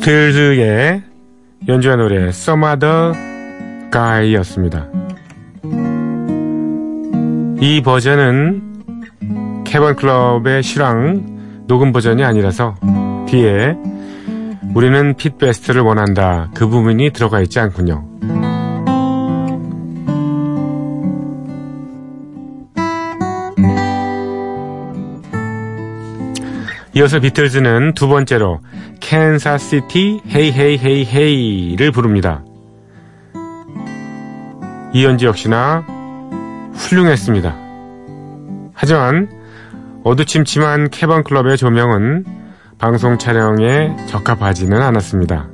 비틀즈의 0.06 1.02
연주한 1.66 1.98
노래 1.98 2.28
Some 2.28 2.64
Other 2.64 3.12
Guy였습니다. 3.90 4.86
이 7.60 7.82
버전은 7.84 9.64
캐번 9.64 9.96
클럽의 9.96 10.62
실황 10.62 11.64
녹음 11.66 11.90
버전이 11.90 12.22
아니라서 12.22 12.76
뒤에 13.26 13.74
우리는 14.76 15.14
핏 15.16 15.38
베스트를 15.38 15.82
원한다 15.82 16.50
그 16.54 16.68
부분이 16.68 17.10
들어가 17.10 17.40
있지 17.40 17.58
않군요. 17.58 18.04
이어서 26.96 27.20
비틀즈는 27.20 27.92
두 27.92 28.08
번째로 28.08 28.60
Kansas 29.00 29.74
City 29.74 30.22
Hey 30.34 30.50
Hey 30.50 30.78
Hey 30.78 31.04
Hey를 31.04 31.92
부릅니다. 31.92 32.42
이 34.94 35.04
연주 35.04 35.26
역시나 35.26 35.84
훌륭했습니다. 36.72 37.54
하지만 38.72 39.28
어두침침한 40.04 40.88
캐번 40.88 41.22
클럽의 41.22 41.58
조명은 41.58 42.24
방송 42.78 43.18
촬영에 43.18 43.94
적합하지는 44.06 44.80
않았습니다. 44.80 45.50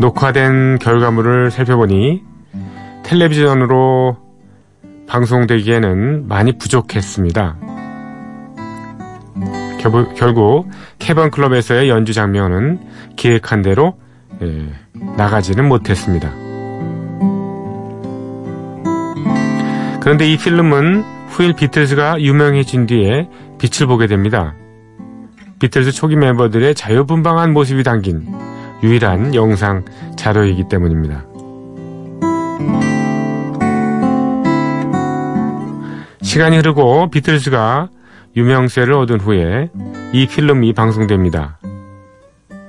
녹화된 0.00 0.78
결과물을 0.78 1.50
살펴보니 1.50 2.22
텔레비전으로 3.02 4.16
방송되기에는 5.06 6.28
많이 6.28 6.56
부족했습니다. 6.56 7.65
결국 10.14 10.70
캐번 10.98 11.30
클럽에서의 11.30 11.88
연주 11.88 12.12
장면은 12.12 12.80
기획한 13.16 13.62
대로 13.62 13.96
예, 14.42 14.68
나가지는 15.16 15.66
못했습니다. 15.66 16.30
그런데 20.00 20.30
이 20.30 20.36
필름은 20.36 21.04
후일 21.28 21.54
비틀즈가 21.54 22.20
유명해진 22.20 22.86
뒤에 22.86 23.28
빛을 23.58 23.86
보게 23.88 24.06
됩니다. 24.06 24.54
비틀즈 25.58 25.92
초기 25.92 26.16
멤버들의 26.16 26.74
자유분방한 26.74 27.52
모습이 27.52 27.82
담긴 27.82 28.26
유일한 28.82 29.34
영상 29.34 29.84
자료이기 30.16 30.68
때문입니다. 30.68 31.24
시간이 36.22 36.56
흐르고 36.58 37.10
비틀즈가 37.10 37.88
유명세를 38.36 38.92
얻은 38.94 39.20
후에 39.20 39.70
이 40.12 40.26
필름이 40.26 40.72
방송됩니다. 40.74 41.58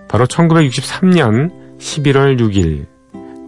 바로 0.08 0.25
1963년 0.25 1.51
11월 1.77 2.39
6일 2.39 2.86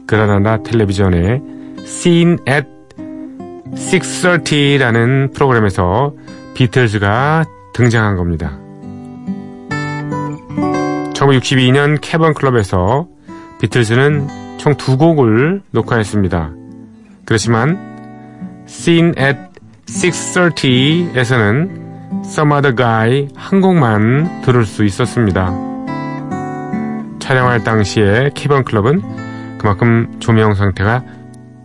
그라나다 0.05 0.61
텔레비전의 0.63 1.41
Scene 1.79 2.35
at 2.47 2.67
6.30라는 3.71 5.33
프로그램에서 5.33 6.13
비틀즈가 6.55 7.45
등장한 7.73 8.17
겁니다. 8.17 8.59
1962년 11.13 11.99
캐번 12.01 12.33
클럽에서 12.33 13.07
비틀즈는 13.61 14.27
총 14.57 14.75
두 14.75 14.97
곡을 14.97 15.61
녹화했습니다. 15.71 16.51
그렇지만 17.25 18.65
Scene 18.67 19.13
at 19.17 19.39
6.30에서는 19.87 21.88
Some 22.29 22.53
Other 22.53 22.75
Guy 22.75 23.29
한 23.35 23.59
곡만 23.59 24.43
들을 24.43 24.63
수 24.63 24.85
있었습니다. 24.85 25.51
촬영할 27.17 27.63
당시에 27.63 28.29
키번 28.35 28.63
클럽은 28.65 29.57
그만큼 29.57 30.15
조명 30.19 30.53
상태가 30.53 31.03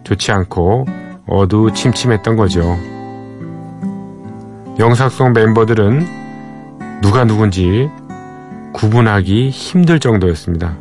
좋지 0.04 0.32
않고 0.32 0.86
어두침침했던 1.26 2.36
거죠. 2.36 2.78
영상 4.78 5.10
속 5.10 5.32
멤버들은 5.32 6.06
누가 7.02 7.24
누군지 7.24 7.90
구분하기 8.72 9.50
힘들 9.50 10.00
정도였습니다. 10.00 10.78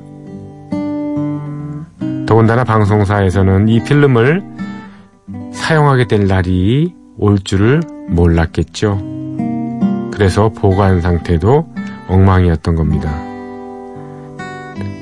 더군다나 2.25 2.63
방송사에서는 2.63 3.67
이 3.67 3.83
필름을 3.83 4.43
사용하게 5.51 6.07
될 6.07 6.25
날이 6.25 6.95
올 7.17 7.37
줄을 7.37 7.81
몰랐겠죠. 8.07 9.22
그래서 10.13 10.49
보관 10.49 11.01
상태도 11.01 11.67
엉망이었던 12.07 12.75
겁니다. 12.75 13.11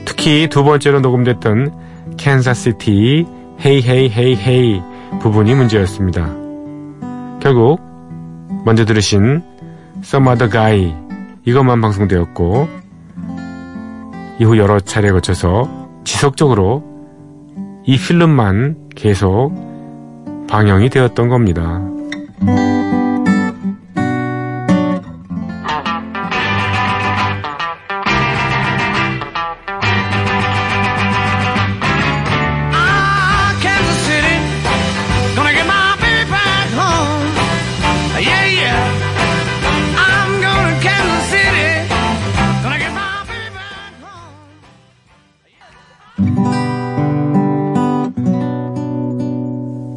특히 0.06 0.48
두 0.48 0.64
번째로 0.64 1.02
녹음됐던 1.02 2.16
Kansas 2.18 2.82
City 2.82 3.26
Hey 3.64 3.82
Hey 3.82 4.10
Hey 4.10 4.36
Hey 4.36 4.82
부분이 5.20 5.54
문제였습니다. 5.54 6.28
결국 7.42 7.82
먼저 8.66 8.86
들으신 8.86 9.44
Other 10.30 10.50
Guy 10.50 10.96
이것만 11.46 11.82
방송되었고 11.82 12.68
이후 14.40 14.58
여러 14.58 14.80
차례 14.80 15.12
거쳐서 15.12 15.70
지속적으로 16.04 16.84
이 17.86 17.98
필름만 17.98 18.90
계속 18.96 19.52
방영이 20.48 20.90
되었던 20.90 21.30
겁니다. 21.30 21.82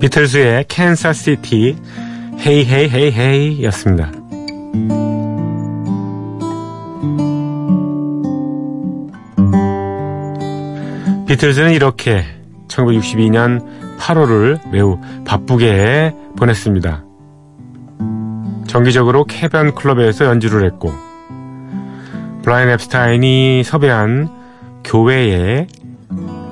비틀즈의 0.04 0.66
Kansas 0.68 1.34
City 1.34 1.78
Hey 2.40 2.66
Hey 2.66 2.90
Hey 2.90 3.10
Hey 3.10 3.64
였습니다. 3.64 4.10
비틀즈는 11.26 11.72
이렇게 11.72 12.22
1962년 12.68 13.96
8월을 13.98 14.68
매우 14.68 15.00
바쁘게 15.24 16.12
보냈습니다. 16.36 17.02
정기적으로 18.66 19.24
캐번 19.24 19.74
클럽에서 19.74 20.26
연주를 20.26 20.66
했고 20.66 20.92
브라이언 22.42 22.68
엡스타인이 22.72 23.62
섭외한 23.64 24.28
교회의 24.84 25.66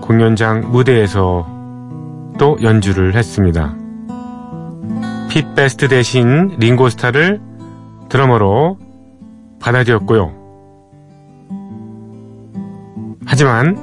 공연장 0.01 0.73
무대에서 0.73 1.52
또 2.43 2.59
연주를 2.61 3.15
했습니다. 3.15 3.73
핏 5.31 5.55
베스트 5.55 5.87
대신 5.87 6.57
링고스타를 6.59 7.41
드러머로 8.09 8.79
받아들였고요. 9.61 10.33
하지만 13.25 13.79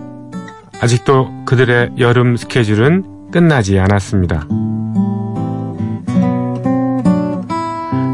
아직도 0.82 1.45
그들의 1.45 1.91
여름 2.00 2.36
스케줄은 2.36 3.32
끝나지 3.32 3.80
않았습니다. 3.80 4.45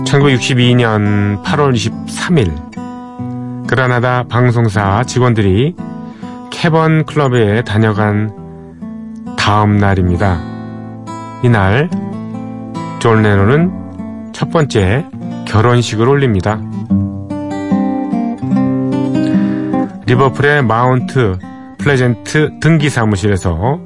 1962년 0.05 1.41
8월 1.41 1.73
23일 1.73 3.65
그라나다 3.65 4.25
방송사 4.29 5.01
직원들이 5.05 5.75
캐번 6.51 7.05
클럽에 7.05 7.63
다녀간 7.63 8.44
다음 9.45 9.77
날입니다. 9.77 10.41
이날 11.43 11.87
존 12.97 13.21
레논은 13.21 14.31
첫 14.33 14.49
번째 14.49 15.05
결혼식을 15.45 16.09
올립니다. 16.09 16.59
리버풀의 20.07 20.63
마운트 20.63 21.37
플레젠트 21.77 22.57
등기 22.59 22.89
사무실에서 22.89 23.79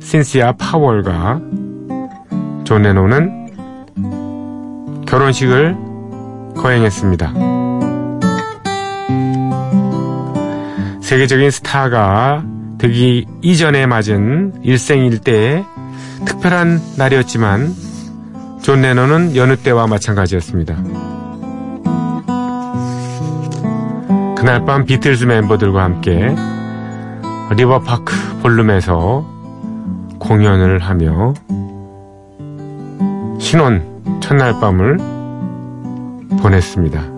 신시아 0.00 0.54
파월과 0.58 1.40
존 2.64 2.82
레논은 2.82 3.46
결혼식을 5.06 5.76
거행했습니다. 6.56 7.32
세계적인 11.00 11.52
스타가 11.52 12.42
되기 12.78 13.26
이전에 13.42 13.86
맞은 13.86 14.62
일생일대의 14.62 15.64
특별한 16.24 16.80
날이었지만 16.96 17.74
존 18.62 18.82
레논은 18.82 19.36
여느 19.36 19.56
때와 19.56 19.86
마찬가지였습니다. 19.86 20.76
그날 24.36 24.64
밤 24.66 24.84
비틀즈 24.84 25.24
멤버들과 25.24 25.84
함께 25.84 26.34
리버파크 27.56 28.40
볼룸에서 28.42 29.26
공연을 30.18 30.80
하며 30.80 31.34
신혼 33.38 34.20
첫날 34.20 34.58
밤을 34.60 34.98
보냈습니다. 36.40 37.13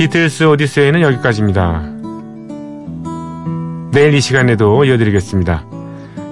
비틀스 0.00 0.44
오디세이는 0.44 1.02
여기까지입니다. 1.02 1.82
내일 3.92 4.14
이 4.14 4.20
시간에도 4.22 4.82
이어드리겠습니다. 4.86 5.66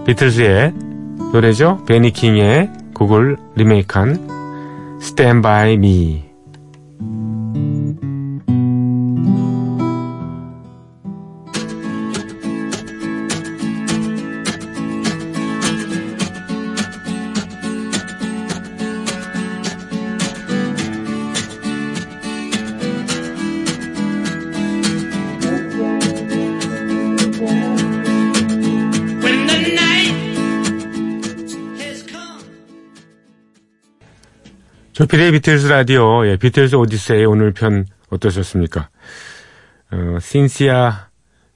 비틀스의 0.06 0.72
노래죠. 1.34 1.84
베니킹의 1.84 2.70
곡을 2.94 3.36
리메이크한 3.56 4.96
Stand 5.02 5.42
By 5.42 5.74
Me 5.74 6.27
조피디의 35.08 35.32
비틀스 35.32 35.68
라디오, 35.68 36.26
예, 36.26 36.36
비틀스 36.36 36.76
오디세이 36.76 37.24
오늘 37.24 37.52
편 37.52 37.86
어떠셨습니까? 38.10 38.90
어, 39.90 40.18
신시아 40.20 41.08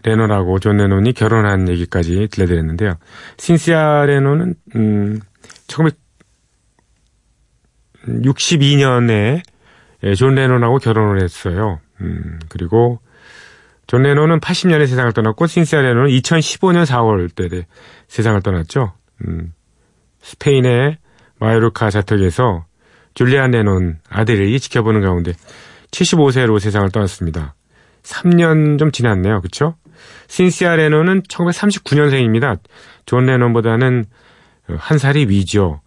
레논하고 0.04 0.58
존 0.58 0.78
레논이 0.78 1.12
결혼한 1.12 1.68
얘기까지 1.68 2.28
들려드렸는데요. 2.30 2.94
신시아 3.36 4.06
레논은, 4.06 4.54
음, 4.76 5.20
1962년에 8.06 9.42
예, 10.04 10.14
존 10.14 10.34
레논하고 10.34 10.78
결혼을 10.78 11.22
했어요. 11.22 11.78
음, 12.00 12.40
그리고 12.48 13.00
존 13.86 14.02
레논은 14.02 14.40
80년에 14.40 14.86
세상을 14.86 15.12
떠났고, 15.12 15.46
신시아 15.46 15.82
레논은 15.82 16.08
2015년 16.08 16.86
4월 16.86 17.34
때 17.34 17.66
세상을 18.08 18.40
떠났죠. 18.40 18.94
음, 19.26 19.52
스페인의 20.22 20.96
마요르카 21.38 21.90
자택에서 21.90 22.64
줄리안 23.14 23.50
레논 23.50 23.98
아들이 24.08 24.58
지켜보는 24.58 25.00
가운데 25.02 25.32
75세로 25.90 26.58
세상을 26.58 26.90
떠났습니다. 26.90 27.54
3년 28.02 28.78
좀 28.78 28.90
지났네요. 28.90 29.40
그쵸? 29.40 29.74
신시아 30.28 30.76
레논은 30.76 31.22
1939년생입니다. 31.22 32.58
존 33.06 33.26
레논보다는 33.26 34.04
한 34.78 34.98
살이 34.98 35.26
위죠. 35.28 35.80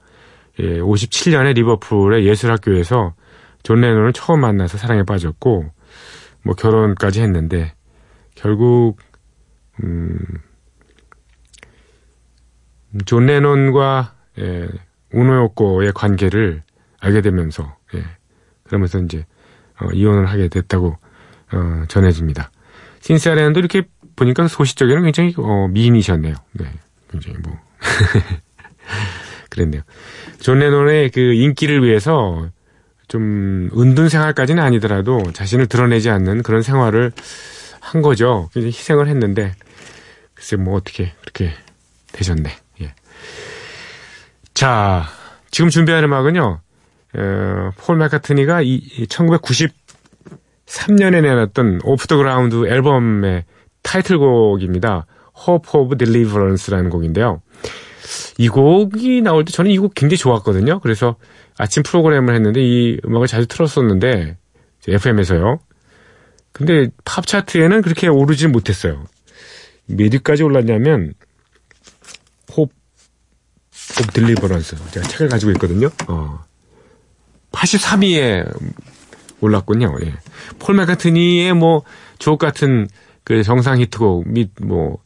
예, 0.60 0.80
57년에 0.80 1.54
리버풀의 1.56 2.26
예술학교에서 2.26 3.14
존 3.64 3.82
레논을 3.82 4.14
처음 4.14 4.42
만나서 4.42 4.78
사랑에 4.78 5.04
빠졌고, 5.04 5.66
뭐 6.44 6.56
결혼까지 6.56 7.22
했는데, 7.22 7.74
결국, 8.36 8.98
음, 9.84 10.18
존 13.06 13.26
레논과, 13.26 14.14
예, 14.40 14.68
오노 15.12 15.38
요코의 15.38 15.92
관계를 15.94 16.64
알게 17.06 17.22
되면서 17.22 17.78
예. 17.94 18.04
그러면서 18.64 19.00
이제 19.00 19.26
어, 19.80 19.90
이혼을 19.94 20.26
하게 20.26 20.48
됐다고 20.48 20.98
어, 21.54 21.84
전해집니다. 21.88 22.52
신시아 23.02 23.29
레논도 23.29 23.60
이렇게 23.60 23.84
보니까 24.16 24.48
소시적에는 24.48 25.04
굉장히 25.04 25.34
어, 25.38 25.68
미인이셨네요. 25.70 26.34
네, 26.54 26.66
굉장히 27.12 27.38
뭐 27.44 27.60
그랬네요. 29.52 29.84
존 30.40 30.60
레논의 30.60 31.12
그 31.12 31.20
인기를 31.20 31.84
위해서 31.84 32.50
좀 33.08 33.70
은둔 33.78 34.10
생활까지는 34.10 34.64
아니더라도 34.64 35.22
자신을 35.32 35.68
드러내지 35.68 36.10
않는 36.10 36.42
그런 36.42 36.64
생활을 36.64 37.12
한 37.80 38.02
거죠. 38.02 38.50
굉장히 38.52 38.72
희생을 38.72 39.08
했는데 39.08 39.54
글쎄 40.34 40.56
뭐 40.56 40.76
어떻게 40.76 41.14
그렇게 41.22 41.52
되셨네. 42.14 42.50
예. 42.82 42.96
자, 44.56 45.06
지금 45.52 45.70
준비한 45.70 46.04
음악은요, 46.04 46.62
어, 47.18 47.72
폴 47.78 47.98
맥카트니가 47.98 48.62
이, 48.62 48.82
1993년에 49.08 51.22
내놨던 51.22 51.82
오프 51.84 52.08
더 52.08 52.18
그라운드 52.18 52.68
앨범의 52.68 53.46
타이틀곡입니다. 53.84 55.06
Hope 55.48 55.80
of 55.80 55.98
Deliverance라는 55.98 56.90
곡인데요. 56.90 57.42
이 58.38 58.48
곡이 58.50 59.22
나올 59.22 59.46
때 59.46 59.52
저는 59.52 59.72
이 59.72 59.78
곡 59.78 59.94
굉장히 59.96 60.18
좋았거든요. 60.18 60.80
그래서 60.80 61.16
아침 61.58 61.84
프로그램을 61.84 62.36
했는데 62.36 62.62
이 62.62 63.00
음악을 63.06 63.28
자주 63.28 63.48
틀었었는데 63.48 64.38
FM에서요. 64.88 65.60
근데 66.52 66.90
팝 67.04 67.26
차트에는 67.26 67.82
그렇게 67.82 68.08
오르지 68.08 68.48
못했어요. 68.48 69.06
몇 69.88 70.14
위까지 70.14 70.44
올랐냐면 70.44 71.14
Hope, 72.56 72.72
Hope 74.00 74.14
Deliverance. 74.14 74.76
제가 74.92 75.08
책을 75.08 75.30
가지고 75.30 75.52
있거든요. 75.54 75.90
어. 76.08 76.44
83위에 77.56 78.46
올랐군요. 79.42 79.96
예. 80.04 80.14
폴 80.60 80.76
맥카트니의 80.76 81.54
뭐 81.54 81.84
주옥 82.20 82.40
같은 82.40 82.88
그 83.24 83.44
정상 83.44 83.80
히트곡 83.80 84.28
및 84.28 84.52
뭐 84.62 84.98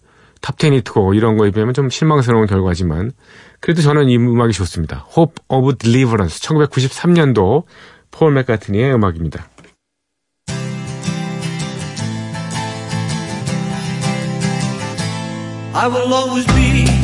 top 0.42 0.61
10 0.61 0.74
히트곡 0.74 1.16
이런 1.16 1.38
거에 1.38 1.52
비하면 1.52 1.74
좀 1.74 1.90
실망스러운 1.90 2.48
결과지만 2.48 3.12
그래도 3.60 3.82
저는 3.82 4.10
이 4.10 4.18
음악이 4.18 4.54
좋습니다. 4.54 5.06
Hope 5.16 5.36
of 5.48 5.78
Deliverance 5.78 6.42
1993년도 6.42 7.64
폴 8.12 8.34
맥카트니의 8.34 8.94
음악입니다. 8.94 9.48
I 15.72 15.88
will 15.88 16.12
always 16.12 16.46
be 16.48 16.99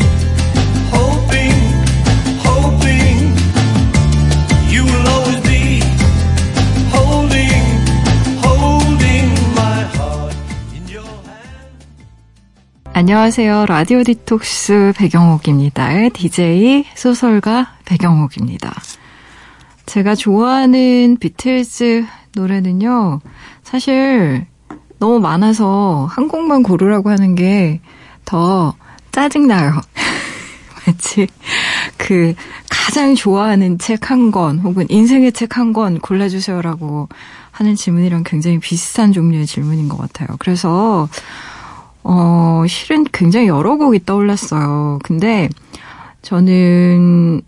안녕하세요. 12.99 13.65
라디오 13.65 14.03
디톡스 14.03 14.93
배경옥입니다. 14.95 16.07
DJ 16.13 16.85
소설가 16.95 17.73
배경옥입니다. 17.83 18.73
제가 19.85 20.15
좋아하는 20.15 21.17
비틀즈 21.19 22.05
노래는요, 22.35 23.19
사실 23.63 24.45
너무 24.97 25.19
많아서 25.19 26.07
한 26.09 26.29
곡만 26.29 26.63
고르라고 26.63 27.09
하는 27.09 27.35
게 27.35 27.81
더 28.23 28.73
짜증나요. 29.11 29.73
마치 30.87 31.27
그 31.97 32.33
가장 32.69 33.13
좋아하는 33.13 33.77
책 33.77 34.09
한 34.09 34.31
권 34.31 34.59
혹은 34.59 34.85
인생의 34.89 35.33
책 35.33 35.57
한 35.57 35.73
권 35.73 35.99
골라주세요라고 35.99 37.09
하는 37.51 37.75
질문이랑 37.75 38.23
굉장히 38.25 38.57
비슷한 38.59 39.11
종류의 39.11 39.45
질문인 39.47 39.89
것 39.89 39.97
같아요. 39.97 40.29
그래서 40.39 41.09
어 42.07 42.63
실은 42.67 43.03
굉장히 43.11 43.47
여러 43.47 43.77
곡이 43.77 44.05
떠올랐어요. 44.05 44.99
근데 45.03 45.49
저는 46.21 47.41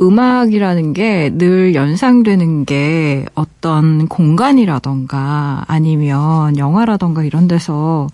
음악이라는 0.00 0.92
게 0.92 1.30
늘 1.30 1.74
연상되는 1.74 2.64
게 2.64 3.26
어떤 3.34 4.08
공간이라던가 4.08 5.64
아니면 5.68 6.56
영화라던가 6.56 7.22
이런 7.22 7.46
데서 7.48 8.08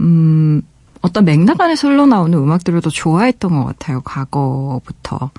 음 0.00 0.62
어떤 1.02 1.24
맥락 1.26 1.60
안에서 1.60 1.88
흘러나오는 1.88 2.36
음악들을 2.36 2.80
더 2.80 2.90
좋아했던 2.90 3.50
것 3.52 3.64
같아요. 3.66 4.00
과거부터. 4.02 5.30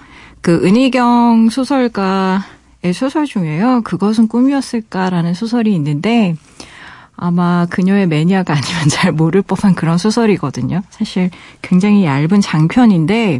그 0.41 0.63
은희경 0.63 1.49
소설가의 1.49 2.93
소설 2.93 3.25
중에요. 3.25 3.81
그것은 3.83 4.27
꿈이었을까라는 4.27 5.33
소설이 5.33 5.73
있는데 5.75 6.35
아마 7.17 7.65
그녀의 7.69 8.07
매니아가 8.07 8.53
아니면 8.53 8.89
잘 8.89 9.11
모를 9.11 9.41
법한 9.41 9.75
그런 9.75 9.97
소설이거든요. 9.97 10.81
사실 10.89 11.29
굉장히 11.61 12.05
얇은 12.05 12.41
장편인데 12.41 13.39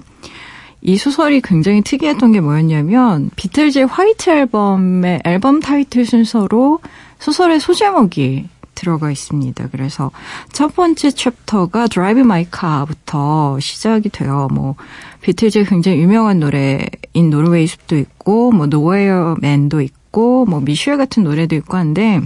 이 0.81 0.97
소설이 0.97 1.41
굉장히 1.41 1.81
특이했던 1.81 2.31
게 2.31 2.41
뭐였냐면 2.41 3.31
비틀즈의 3.35 3.87
White 3.87 4.29
Album의 4.29 5.21
앨범 5.25 5.59
타이틀 5.59 6.05
순서로 6.05 6.79
소설의 7.19 7.59
소제목이 7.59 8.49
들어가 8.75 9.09
있습니다. 9.09 9.69
그래서 9.71 10.11
첫 10.51 10.75
번째 10.75 11.09
chapter가 11.09 11.87
Drive 11.87 12.21
My 12.21 12.45
Car부터 12.53 13.59
시작이 13.59 14.09
돼요. 14.09 14.47
뭐 14.51 14.75
비틀즈의 15.21 15.65
굉장히 15.65 15.99
유명한 15.99 16.39
노래인 16.39 17.29
노르웨이 17.31 17.65
숲도 17.65 17.97
있고 17.97 18.51
뭐 18.51 18.67
Nowhere 18.67 19.35
Man도 19.41 19.81
있고 19.81 20.45
뭐 20.45 20.59
Michelle 20.59 20.97
같은 20.97 21.23
노래도 21.23 21.55
있고 21.55 21.77
한데 21.77 22.21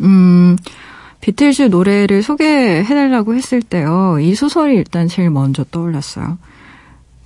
음 0.00 0.56
비틀즈 1.20 1.62
노래를 1.64 2.22
소개해달라고 2.22 3.34
했을 3.34 3.62
때요. 3.62 4.18
이 4.20 4.34
소설이 4.34 4.74
일단 4.74 5.06
제일 5.06 5.30
먼저 5.30 5.64
떠올랐어요. 5.64 6.38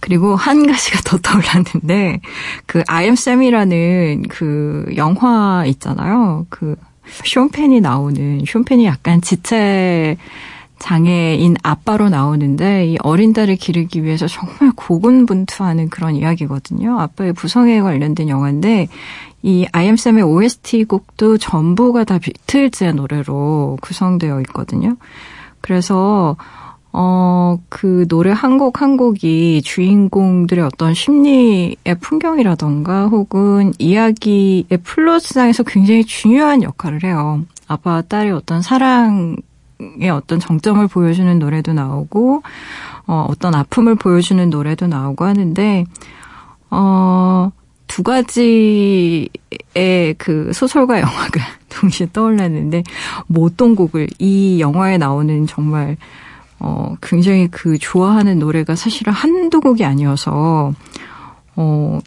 그리고 0.00 0.36
한 0.36 0.66
가지가 0.66 1.00
더 1.04 1.16
떠올랐는데, 1.16 2.20
그, 2.66 2.82
am 2.90 3.12
Sam이라는 3.12 4.24
그 4.28 4.84
영화 4.96 5.64
있잖아요. 5.66 6.44
그, 6.50 6.76
쇼펜이 7.06 7.80
나오는 7.80 8.42
쇼펜이 8.46 8.84
약간 8.86 9.20
지체 9.20 10.16
장애인 10.78 11.56
아빠로 11.62 12.08
나오는데 12.08 12.86
이 12.86 12.96
어린 13.02 13.32
딸을 13.32 13.56
기르기 13.56 14.04
위해서 14.04 14.26
정말 14.26 14.72
고군분투하는 14.74 15.88
그런 15.88 16.16
이야기거든요. 16.16 16.98
아빠의 17.00 17.32
부성에 17.32 17.80
관련된 17.80 18.28
영화인데 18.28 18.88
이 19.46 19.66
아이엠쌤의 19.72 20.22
OST 20.22 20.84
곡도 20.84 21.36
전부가 21.36 22.04
다 22.04 22.18
비틀즈의 22.18 22.94
노래로 22.94 23.76
구성되어 23.82 24.40
있거든요. 24.40 24.96
그래서 25.60 26.36
어, 26.96 27.58
그 27.68 28.06
노래 28.08 28.30
한 28.32 28.56
곡 28.56 28.80
한 28.80 28.96
곡이 28.96 29.60
주인공들의 29.62 30.64
어떤 30.64 30.94
심리의 30.94 31.76
풍경이라던가 32.00 33.08
혹은 33.08 33.72
이야기의 33.78 34.78
플롯상에서 34.82 35.64
굉장히 35.64 36.04
중요한 36.04 36.62
역할을 36.62 37.04
해요. 37.04 37.42
아빠와 37.66 38.02
딸의 38.02 38.32
어떤 38.32 38.62
사랑의 38.62 39.36
어떤 40.12 40.38
정점을 40.40 40.86
보여주는 40.86 41.38
노래도 41.38 41.72
나오고, 41.74 42.42
어, 43.08 43.26
어떤 43.28 43.54
아픔을 43.54 43.96
보여주는 43.96 44.48
노래도 44.48 44.86
나오고 44.86 45.24
하는데, 45.24 45.84
어, 46.70 47.50
두 47.86 48.02
가지의 48.02 49.28
그 50.18 50.50
소설과 50.52 51.00
영화가 51.00 51.40
동시에 51.68 52.08
떠올랐는데, 52.12 52.82
뭐 53.26 53.46
어떤 53.46 53.74
곡을 53.74 54.08
이 54.18 54.60
영화에 54.60 54.98
나오는 54.98 55.46
정말 55.46 55.96
어, 56.60 56.94
굉장히 57.02 57.48
그 57.50 57.76
좋아하는 57.78 58.38
노래가 58.38 58.74
사실은 58.74 59.12
한두 59.12 59.60
곡이 59.60 59.84
아니어서, 59.84 60.72
어, 61.56 61.98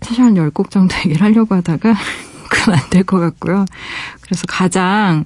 사실 0.00 0.22
한 0.24 0.34
10곡 0.34 0.70
정도 0.70 0.94
얘기를 1.04 1.20
하려고 1.22 1.54
하다가, 1.56 1.94
그건 2.48 2.74
안 2.76 2.80
될 2.90 3.02
것 3.04 3.18
같고요. 3.18 3.66
그래서 4.22 4.44
가장, 4.48 5.24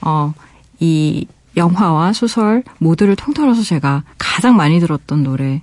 어, 0.00 0.32
이 0.80 1.26
영화와 1.56 2.14
소설 2.14 2.62
모두를 2.78 3.14
통틀어서 3.14 3.62
제가 3.62 4.04
가장 4.16 4.56
많이 4.56 4.80
들었던 4.80 5.22
노래를 5.22 5.60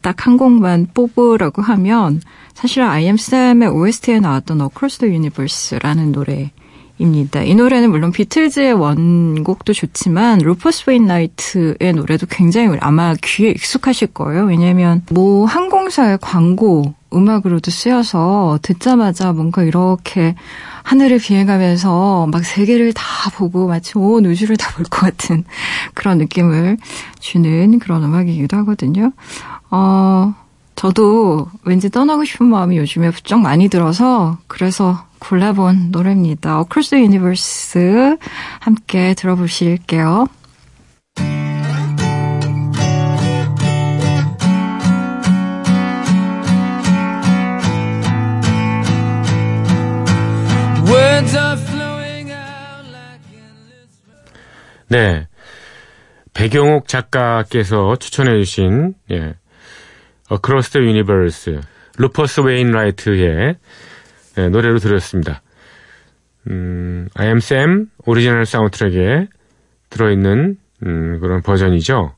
딱 0.00 0.26
한 0.26 0.36
곡만 0.36 0.88
뽑으라고 0.94 1.60
하면, 1.62 2.20
am 2.64 3.14
Sam의 3.16 3.68
OST에 3.68 4.20
나왔던 4.20 4.60
Across 4.60 4.98
the 5.00 5.14
Universe라는 5.14 6.12
노래, 6.12 6.50
입니다. 6.98 7.42
이 7.42 7.54
노래는 7.54 7.90
물론 7.90 8.12
비틀즈의 8.12 8.72
원곡도 8.74 9.72
좋지만 9.72 10.38
루퍼스 10.38 10.84
웨인라이트의 10.88 11.92
노래도 11.94 12.26
굉장히 12.30 12.76
아마 12.80 13.14
귀에 13.22 13.50
익숙하실 13.50 14.08
거예요. 14.08 14.44
왜냐하면 14.44 15.02
모 15.10 15.44
항공사의 15.44 16.18
광고 16.20 16.94
음악으로도 17.14 17.70
쓰여서 17.70 18.58
듣자마자 18.62 19.32
뭔가 19.32 19.62
이렇게 19.62 20.34
하늘을 20.82 21.18
비행하면서 21.18 22.28
막 22.30 22.44
세계를 22.44 22.92
다 22.92 23.04
보고 23.30 23.66
마치 23.66 23.96
온 23.96 24.26
우주를 24.26 24.56
다 24.56 24.70
볼 24.74 24.84
것 24.84 25.00
같은 25.00 25.44
그런 25.94 26.18
느낌을 26.18 26.76
주는 27.20 27.78
그런 27.78 28.02
음악이기도 28.04 28.56
하거든요. 28.58 29.12
어, 29.70 30.34
저도 30.76 31.48
왠지 31.64 31.88
떠나고 31.90 32.24
싶은 32.24 32.46
마음이 32.46 32.76
요즘에 32.78 33.10
부쩍 33.10 33.40
많이 33.40 33.68
들어서 33.68 34.38
그래서 34.48 35.04
골라본 35.20 35.90
노래입니다. 35.90 36.62
The 36.68 37.04
Universe 37.04 38.16
함께 38.60 39.14
들어보실게요. 39.14 40.26
네. 54.88 55.26
배경옥 56.34 56.88
작가께서 56.88 57.96
추천해 57.96 58.38
주신, 58.38 58.94
예. 59.10 59.34
Across 60.30 60.70
the 60.70 60.86
Universe, 60.86 61.60
루퍼스 61.98 62.40
웨인라이트의 62.40 63.56
예, 64.38 64.48
노래로 64.48 64.78
들었습니다. 64.78 65.42
음, 66.48 67.08
I 67.14 67.26
am 67.26 67.36
Sam 67.38 67.86
오리지널 68.06 68.46
사운드트랙에 68.46 69.28
들어있는 69.90 70.56
음, 70.86 71.20
그런 71.20 71.42
버전이죠. 71.42 72.14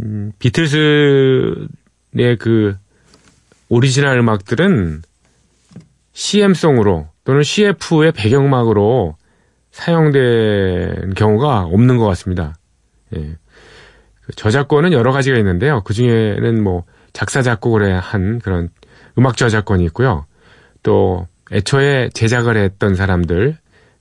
음, 0.00 0.32
비틀즈의 0.38 1.68
그 2.38 2.76
오리지널 3.68 4.18
음악들은 4.18 5.02
CM송으로 6.12 7.08
또는 7.26 7.42
CF의 7.42 8.12
배경음악으로 8.12 9.16
사용된 9.72 11.14
경우가 11.14 11.62
없는 11.62 11.98
것 11.98 12.06
같습니다. 12.06 12.54
예. 13.14 13.36
그 14.22 14.32
저작권은 14.36 14.92
여러 14.92 15.12
가지가 15.12 15.36
있는데요. 15.38 15.82
그 15.84 15.92
중에는 15.92 16.62
뭐 16.62 16.84
작사 17.12 17.42
작곡을 17.42 17.98
한 17.98 18.38
그런 18.38 18.70
음악 19.18 19.36
저작권이 19.36 19.84
있고요. 19.86 20.24
또 20.84 21.26
애초에 21.50 22.10
제작을 22.14 22.56
했던 22.56 22.94
사람들, 22.94 23.56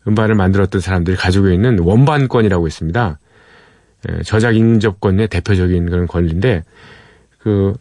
음반을 0.08 0.36
만들었던 0.36 0.80
사람들이 0.80 1.18
가지고 1.18 1.50
있는 1.50 1.80
원반권이라고 1.80 2.68
있습니다. 2.68 3.20
예, 4.08 4.22
저작 4.22 4.56
인접권의 4.56 5.30
대표적인 5.30 5.90
그런 5.90 6.06
권리인데 6.06 6.64
그 7.40 7.74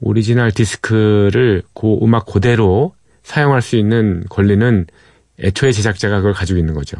오리지널 0.00 0.52
디스크를 0.52 1.62
그 1.74 1.98
음악 2.02 2.26
그대로 2.26 2.92
사용할 3.28 3.60
수 3.60 3.76
있는 3.76 4.24
권리는 4.30 4.86
애초에 5.38 5.70
제작자가 5.70 6.16
그걸 6.16 6.32
가지고 6.32 6.58
있는 6.58 6.72
거죠. 6.72 6.96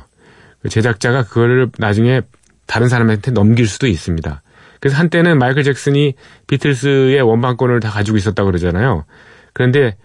그 0.60 0.68
제작자가 0.68 1.22
그거를 1.22 1.70
나중에 1.78 2.20
다른 2.66 2.88
사람한테 2.88 3.30
넘길 3.30 3.66
수도 3.66 3.86
있습니다. 3.86 4.42
그래서 4.78 4.98
한때는 4.98 5.38
마이클 5.38 5.62
잭슨이 5.62 6.12
비틀스의 6.46 7.22
원반권을 7.22 7.80
다 7.80 7.88
가지고 7.88 8.18
있었다고 8.18 8.48
그러잖아요. 8.48 9.06
그런데 9.54 9.96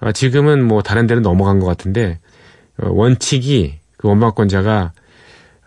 어, 0.00 0.10
지금은 0.10 0.66
뭐 0.66 0.82
다른 0.82 1.06
데는 1.06 1.22
넘어간 1.22 1.60
것 1.60 1.66
같은데 1.66 2.18
어, 2.78 2.88
원칙이 2.90 3.78
그 3.98 4.08
원반권자가 4.08 4.92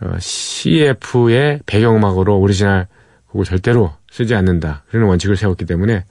어, 0.02 0.12
CF의 0.20 1.62
배경음악으로 1.66 2.38
오리지널 2.38 2.88
곡을 3.28 3.46
절대로 3.46 3.94
쓰지 4.12 4.36
않는다. 4.36 4.84
그런 4.90 5.08
원칙을 5.08 5.38
세웠기 5.38 5.64
때문에 5.64 6.04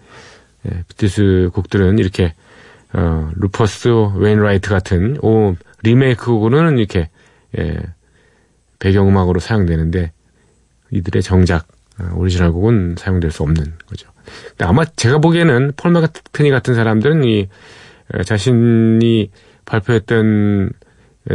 예, 0.66 0.84
비틀스 0.88 1.50
곡들은 1.52 1.98
이렇게 1.98 2.32
어, 2.92 3.30
루퍼스 3.36 3.88
웨인라이트 4.16 4.68
같은 4.68 5.16
오 5.22 5.54
리메이크 5.82 6.26
곡으로는 6.26 6.78
이렇게 6.78 7.08
예, 7.58 7.78
배경음악으로 8.78 9.40
사용되는데 9.40 10.12
이들의 10.90 11.22
정작 11.22 11.68
어, 12.00 12.14
오리지널 12.14 12.52
곡은 12.52 12.96
사용될 12.98 13.30
수 13.30 13.42
없는 13.42 13.74
거죠. 13.86 14.10
근데 14.50 14.64
아마 14.64 14.84
제가 14.84 15.18
보기에는 15.18 15.72
폴 15.76 15.92
마카트니 15.92 16.50
같은 16.50 16.74
사람들은 16.74 17.24
이 17.24 17.48
어, 18.14 18.22
자신이 18.22 19.30
발표했던 19.64 20.70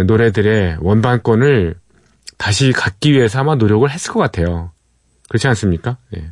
노래들의 0.05 0.77
원반권을 0.81 1.75
다시 2.37 2.73
갖기 2.73 3.13
위해서 3.13 3.39
아마 3.39 3.55
노력을 3.55 3.89
했을 3.89 4.11
것 4.11 4.19
같아요. 4.19 4.71
그렇지 5.29 5.47
않습니까? 5.47 5.97
예. 6.17 6.31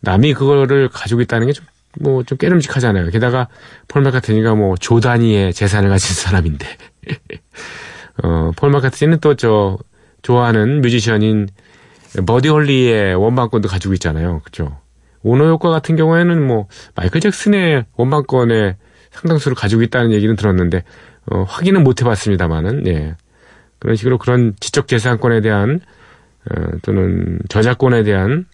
남이 0.00 0.34
그거를 0.34 0.88
가지고 0.88 1.20
있다는 1.22 1.46
게 1.46 1.52
좀, 1.52 1.66
뭐, 2.00 2.22
좀 2.22 2.38
깨름직하잖아요. 2.38 3.10
게다가 3.10 3.48
폴 3.88 4.02
마카트니가 4.02 4.54
뭐, 4.54 4.76
조단위의 4.76 5.52
재산을 5.52 5.90
가진 5.90 6.14
사람인데. 6.14 6.66
어, 8.22 8.50
폴 8.56 8.70
마카트니는 8.70 9.20
또 9.20 9.34
저, 9.34 9.78
좋아하는 10.22 10.80
뮤지션인 10.80 11.48
버디 12.26 12.48
홀리의 12.48 13.14
원반권도 13.16 13.68
가지고 13.68 13.94
있잖아요. 13.94 14.40
그죠? 14.44 14.78
오노 15.22 15.46
요코 15.46 15.70
같은 15.70 15.96
경우에는 15.96 16.46
뭐, 16.46 16.68
마이클 16.94 17.20
잭슨의 17.20 17.86
원반권의 17.96 18.76
상당수를 19.10 19.54
가지고 19.54 19.82
있다는 19.82 20.12
얘기는 20.12 20.34
들었는데, 20.36 20.82
어, 21.30 21.42
확인은 21.42 21.82
못 21.84 22.00
해봤습니다만은, 22.00 22.86
예. 22.88 23.16
그런 23.78 23.96
식으로 23.96 24.18
그런 24.18 24.54
지적 24.60 24.88
재산권에 24.88 25.40
대한, 25.40 25.80
어, 26.50 26.64
또는 26.82 27.38
저작권에 27.48 28.02
대한 28.02 28.46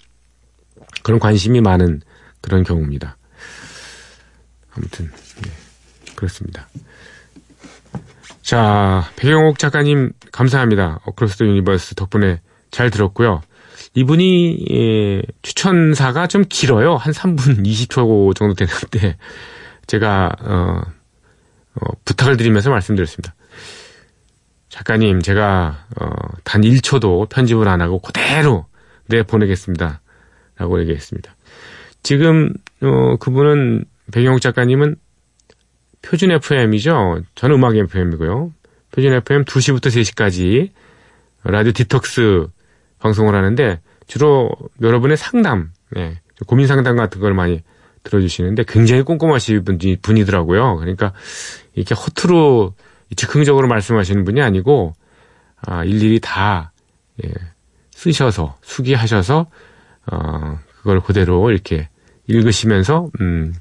그런 1.02 1.18
관심이 1.18 1.60
많은 1.60 2.00
그런 2.40 2.62
경우입니다. 2.62 3.16
아무튼, 4.76 5.10
예. 5.46 6.14
그렇습니다. 6.14 6.68
자, 8.42 9.10
배경옥 9.16 9.58
작가님, 9.58 10.12
감사합니다. 10.32 11.00
Across 11.04 11.36
the 11.36 11.44
Universe 11.44 11.94
덕분에 11.94 12.40
잘 12.70 12.90
들었고요. 12.90 13.42
이분이, 13.94 14.66
예, 14.70 15.22
추천사가 15.42 16.26
좀 16.26 16.44
길어요. 16.48 16.96
한 16.96 17.12
3분 17.12 17.64
20초 17.64 18.34
정도 18.36 18.54
되는데, 18.54 19.16
제가 19.86 20.30
어, 20.40 20.82
어, 21.74 21.86
부탁을 22.04 22.36
드리면서 22.36 22.70
말씀드렸습니다. 22.70 23.34
작가님, 24.68 25.20
제가 25.20 25.86
어, 26.00 26.06
단 26.44 26.62
1초도 26.62 27.28
편집을 27.28 27.68
안 27.68 27.80
하고 27.80 27.98
그대로 28.00 28.66
내 29.06 29.22
보내겠습니다. 29.22 30.00
라고 30.56 30.80
얘기했습니다. 30.80 31.34
지금 32.02 32.52
어, 32.82 33.16
그분은 33.16 33.84
배경욱 34.10 34.40
작가님은 34.40 34.96
표준 36.02 36.30
FM이죠. 36.30 37.22
저는 37.34 37.56
음악 37.56 37.76
FM이고요. 37.76 38.52
표준 38.90 39.12
FM 39.12 39.44
2시부터 39.44 39.86
3시까지 39.86 40.70
라디오 41.44 41.72
디톡스 41.72 42.46
방송을 42.98 43.34
하는데 43.34 43.80
주로 44.06 44.50
여러분의 44.82 45.16
상담, 45.16 45.70
네, 45.90 46.20
고민 46.46 46.66
상담 46.66 46.96
같은 46.96 47.20
걸 47.20 47.34
많이 47.34 47.62
들어주시는데 48.02 48.64
굉장히 48.66 49.02
꼼꼼하신 49.02 49.64
분이, 49.64 49.96
분이더라고요. 50.02 50.76
그러니까 50.76 51.12
이렇게 51.74 51.94
허투루 51.94 52.72
즉흥적으로 53.16 53.68
말씀하시는 53.68 54.24
분이 54.24 54.40
아니고 54.40 54.94
아, 55.62 55.84
일일이 55.84 56.20
다 56.20 56.72
예, 57.24 57.30
쓰셔서 57.90 58.56
수기하셔서 58.62 59.46
어, 60.10 60.58
그걸 60.78 61.00
그대로 61.00 61.50
이렇게 61.50 61.88
읽으시면서 62.26 63.10
음, 63.20 63.54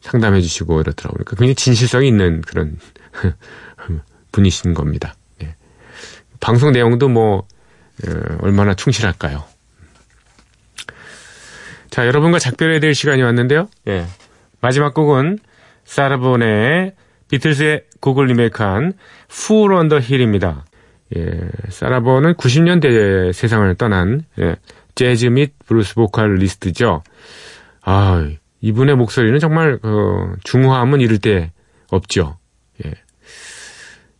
상담해 0.00 0.40
주시고 0.40 0.80
이러더라고요. 0.80 1.24
그러니까 1.24 1.36
굉장히 1.36 1.54
진실성이 1.54 2.08
있는 2.08 2.40
그런 2.42 2.78
분이신 4.32 4.74
겁니다. 4.74 5.14
예. 5.42 5.54
방송 6.40 6.72
내용도 6.72 7.08
뭐 7.08 7.46
어, 8.06 8.36
얼마나 8.40 8.74
충실할까요? 8.74 9.44
자, 11.90 12.06
여러분과 12.06 12.38
작별해야 12.38 12.80
될 12.80 12.94
시간이 12.94 13.22
왔는데요. 13.22 13.68
예. 13.88 14.06
마지막 14.60 14.94
곡은 14.94 15.38
사라본의 15.84 16.94
비틀스의 17.30 17.84
곡을 18.00 18.26
리메이크한 18.26 18.92
Fool 19.30 19.72
on 19.72 19.88
the 19.88 20.02
Hill입니다. 20.02 20.64
예, 21.16 21.40
사라본은 21.68 22.34
90년대 22.34 23.32
세상을 23.32 23.74
떠난 23.74 24.24
예, 24.38 24.56
재즈 24.94 25.26
및 25.26 25.52
블루스 25.66 25.94
보컬리스트죠. 25.94 27.02
아, 27.82 28.28
이분의 28.60 28.96
목소리는 28.96 29.38
정말 29.38 29.78
어, 29.82 30.34
중후함은 30.44 31.00
이를 31.00 31.18
데 31.18 31.52
없죠. 31.90 32.36
예. 32.84 32.92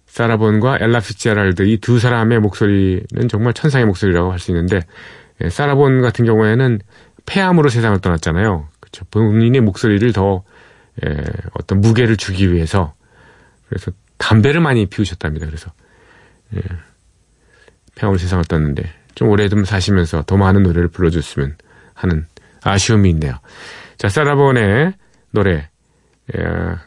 사라본과 0.07 0.79
엘라 0.81 1.01
피츠제랄드 1.01 1.63
이 1.63 1.79
두 1.79 1.99
사람의 1.99 2.41
목소리는 2.41 3.05
정말 3.29 3.53
천상의 3.55 3.87
목소리라고 3.87 4.33
할 4.33 4.39
수 4.39 4.51
있는데 4.51 4.81
예, 5.43 5.49
사라본 5.49 6.03
같은 6.03 6.25
경우에는 6.25 6.81
폐암으로 7.27 7.69
세상을 7.69 7.99
떠났잖아요. 8.01 8.69
그렇죠. 8.81 9.05
본인의 9.11 9.61
목소리를 9.61 10.13
더 10.13 10.43
예, 11.05 11.17
어떤 11.55 11.81
무게를 11.81 12.17
주기 12.17 12.53
위해서 12.53 12.95
그래서 13.69 13.93
담배를 14.19 14.61
많이 14.61 14.87
피우셨답니다. 14.87 15.47
그래서 15.47 15.71
예, 16.57 16.61
폐암으로 17.95 18.19
세상을 18.19 18.45
떴는데 18.47 18.91
좀 19.15 19.29
오래 19.29 19.49
좀 19.49 19.65
사시면서 19.65 20.23
더 20.23 20.37
많은 20.37 20.63
노래를 20.63 20.89
불러줬으면 20.89 21.57
하는 21.95 22.27
아쉬움이 22.63 23.09
있네요. 23.11 23.35
자, 24.01 24.09
사라본의 24.09 24.95
노래 25.31 25.69
예, 26.35 26.43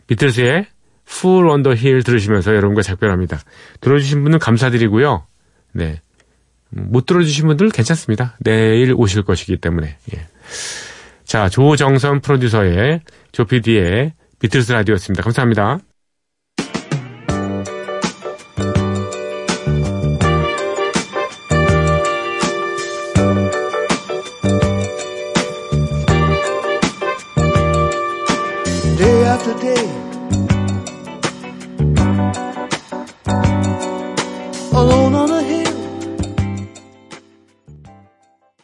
비틀스의 0.07 0.66
Fool 1.07 1.47
on 1.47 1.61
the 1.61 1.78
Hill 1.78 2.01
들으시면서 2.01 2.55
여러분과 2.55 2.82
작별합니다. 2.82 3.39
들어주신 3.82 4.24
분은 4.24 4.39
감사드리고요. 4.39 5.28
네. 5.74 6.01
못 6.70 7.05
들어주신 7.05 7.45
분들 7.45 7.70
괜찮습니다. 7.70 8.36
내일 8.39 8.95
오실 8.97 9.22
것이기 9.22 9.57
때문에. 9.57 9.95
예. 10.16 10.26
자, 11.24 11.49
조정선 11.49 12.22
프로듀서의 12.22 13.01
조피디의 13.32 14.14
비틀스 14.39 14.72
라디오였습니다. 14.72 15.22
감사합니다. 15.22 15.82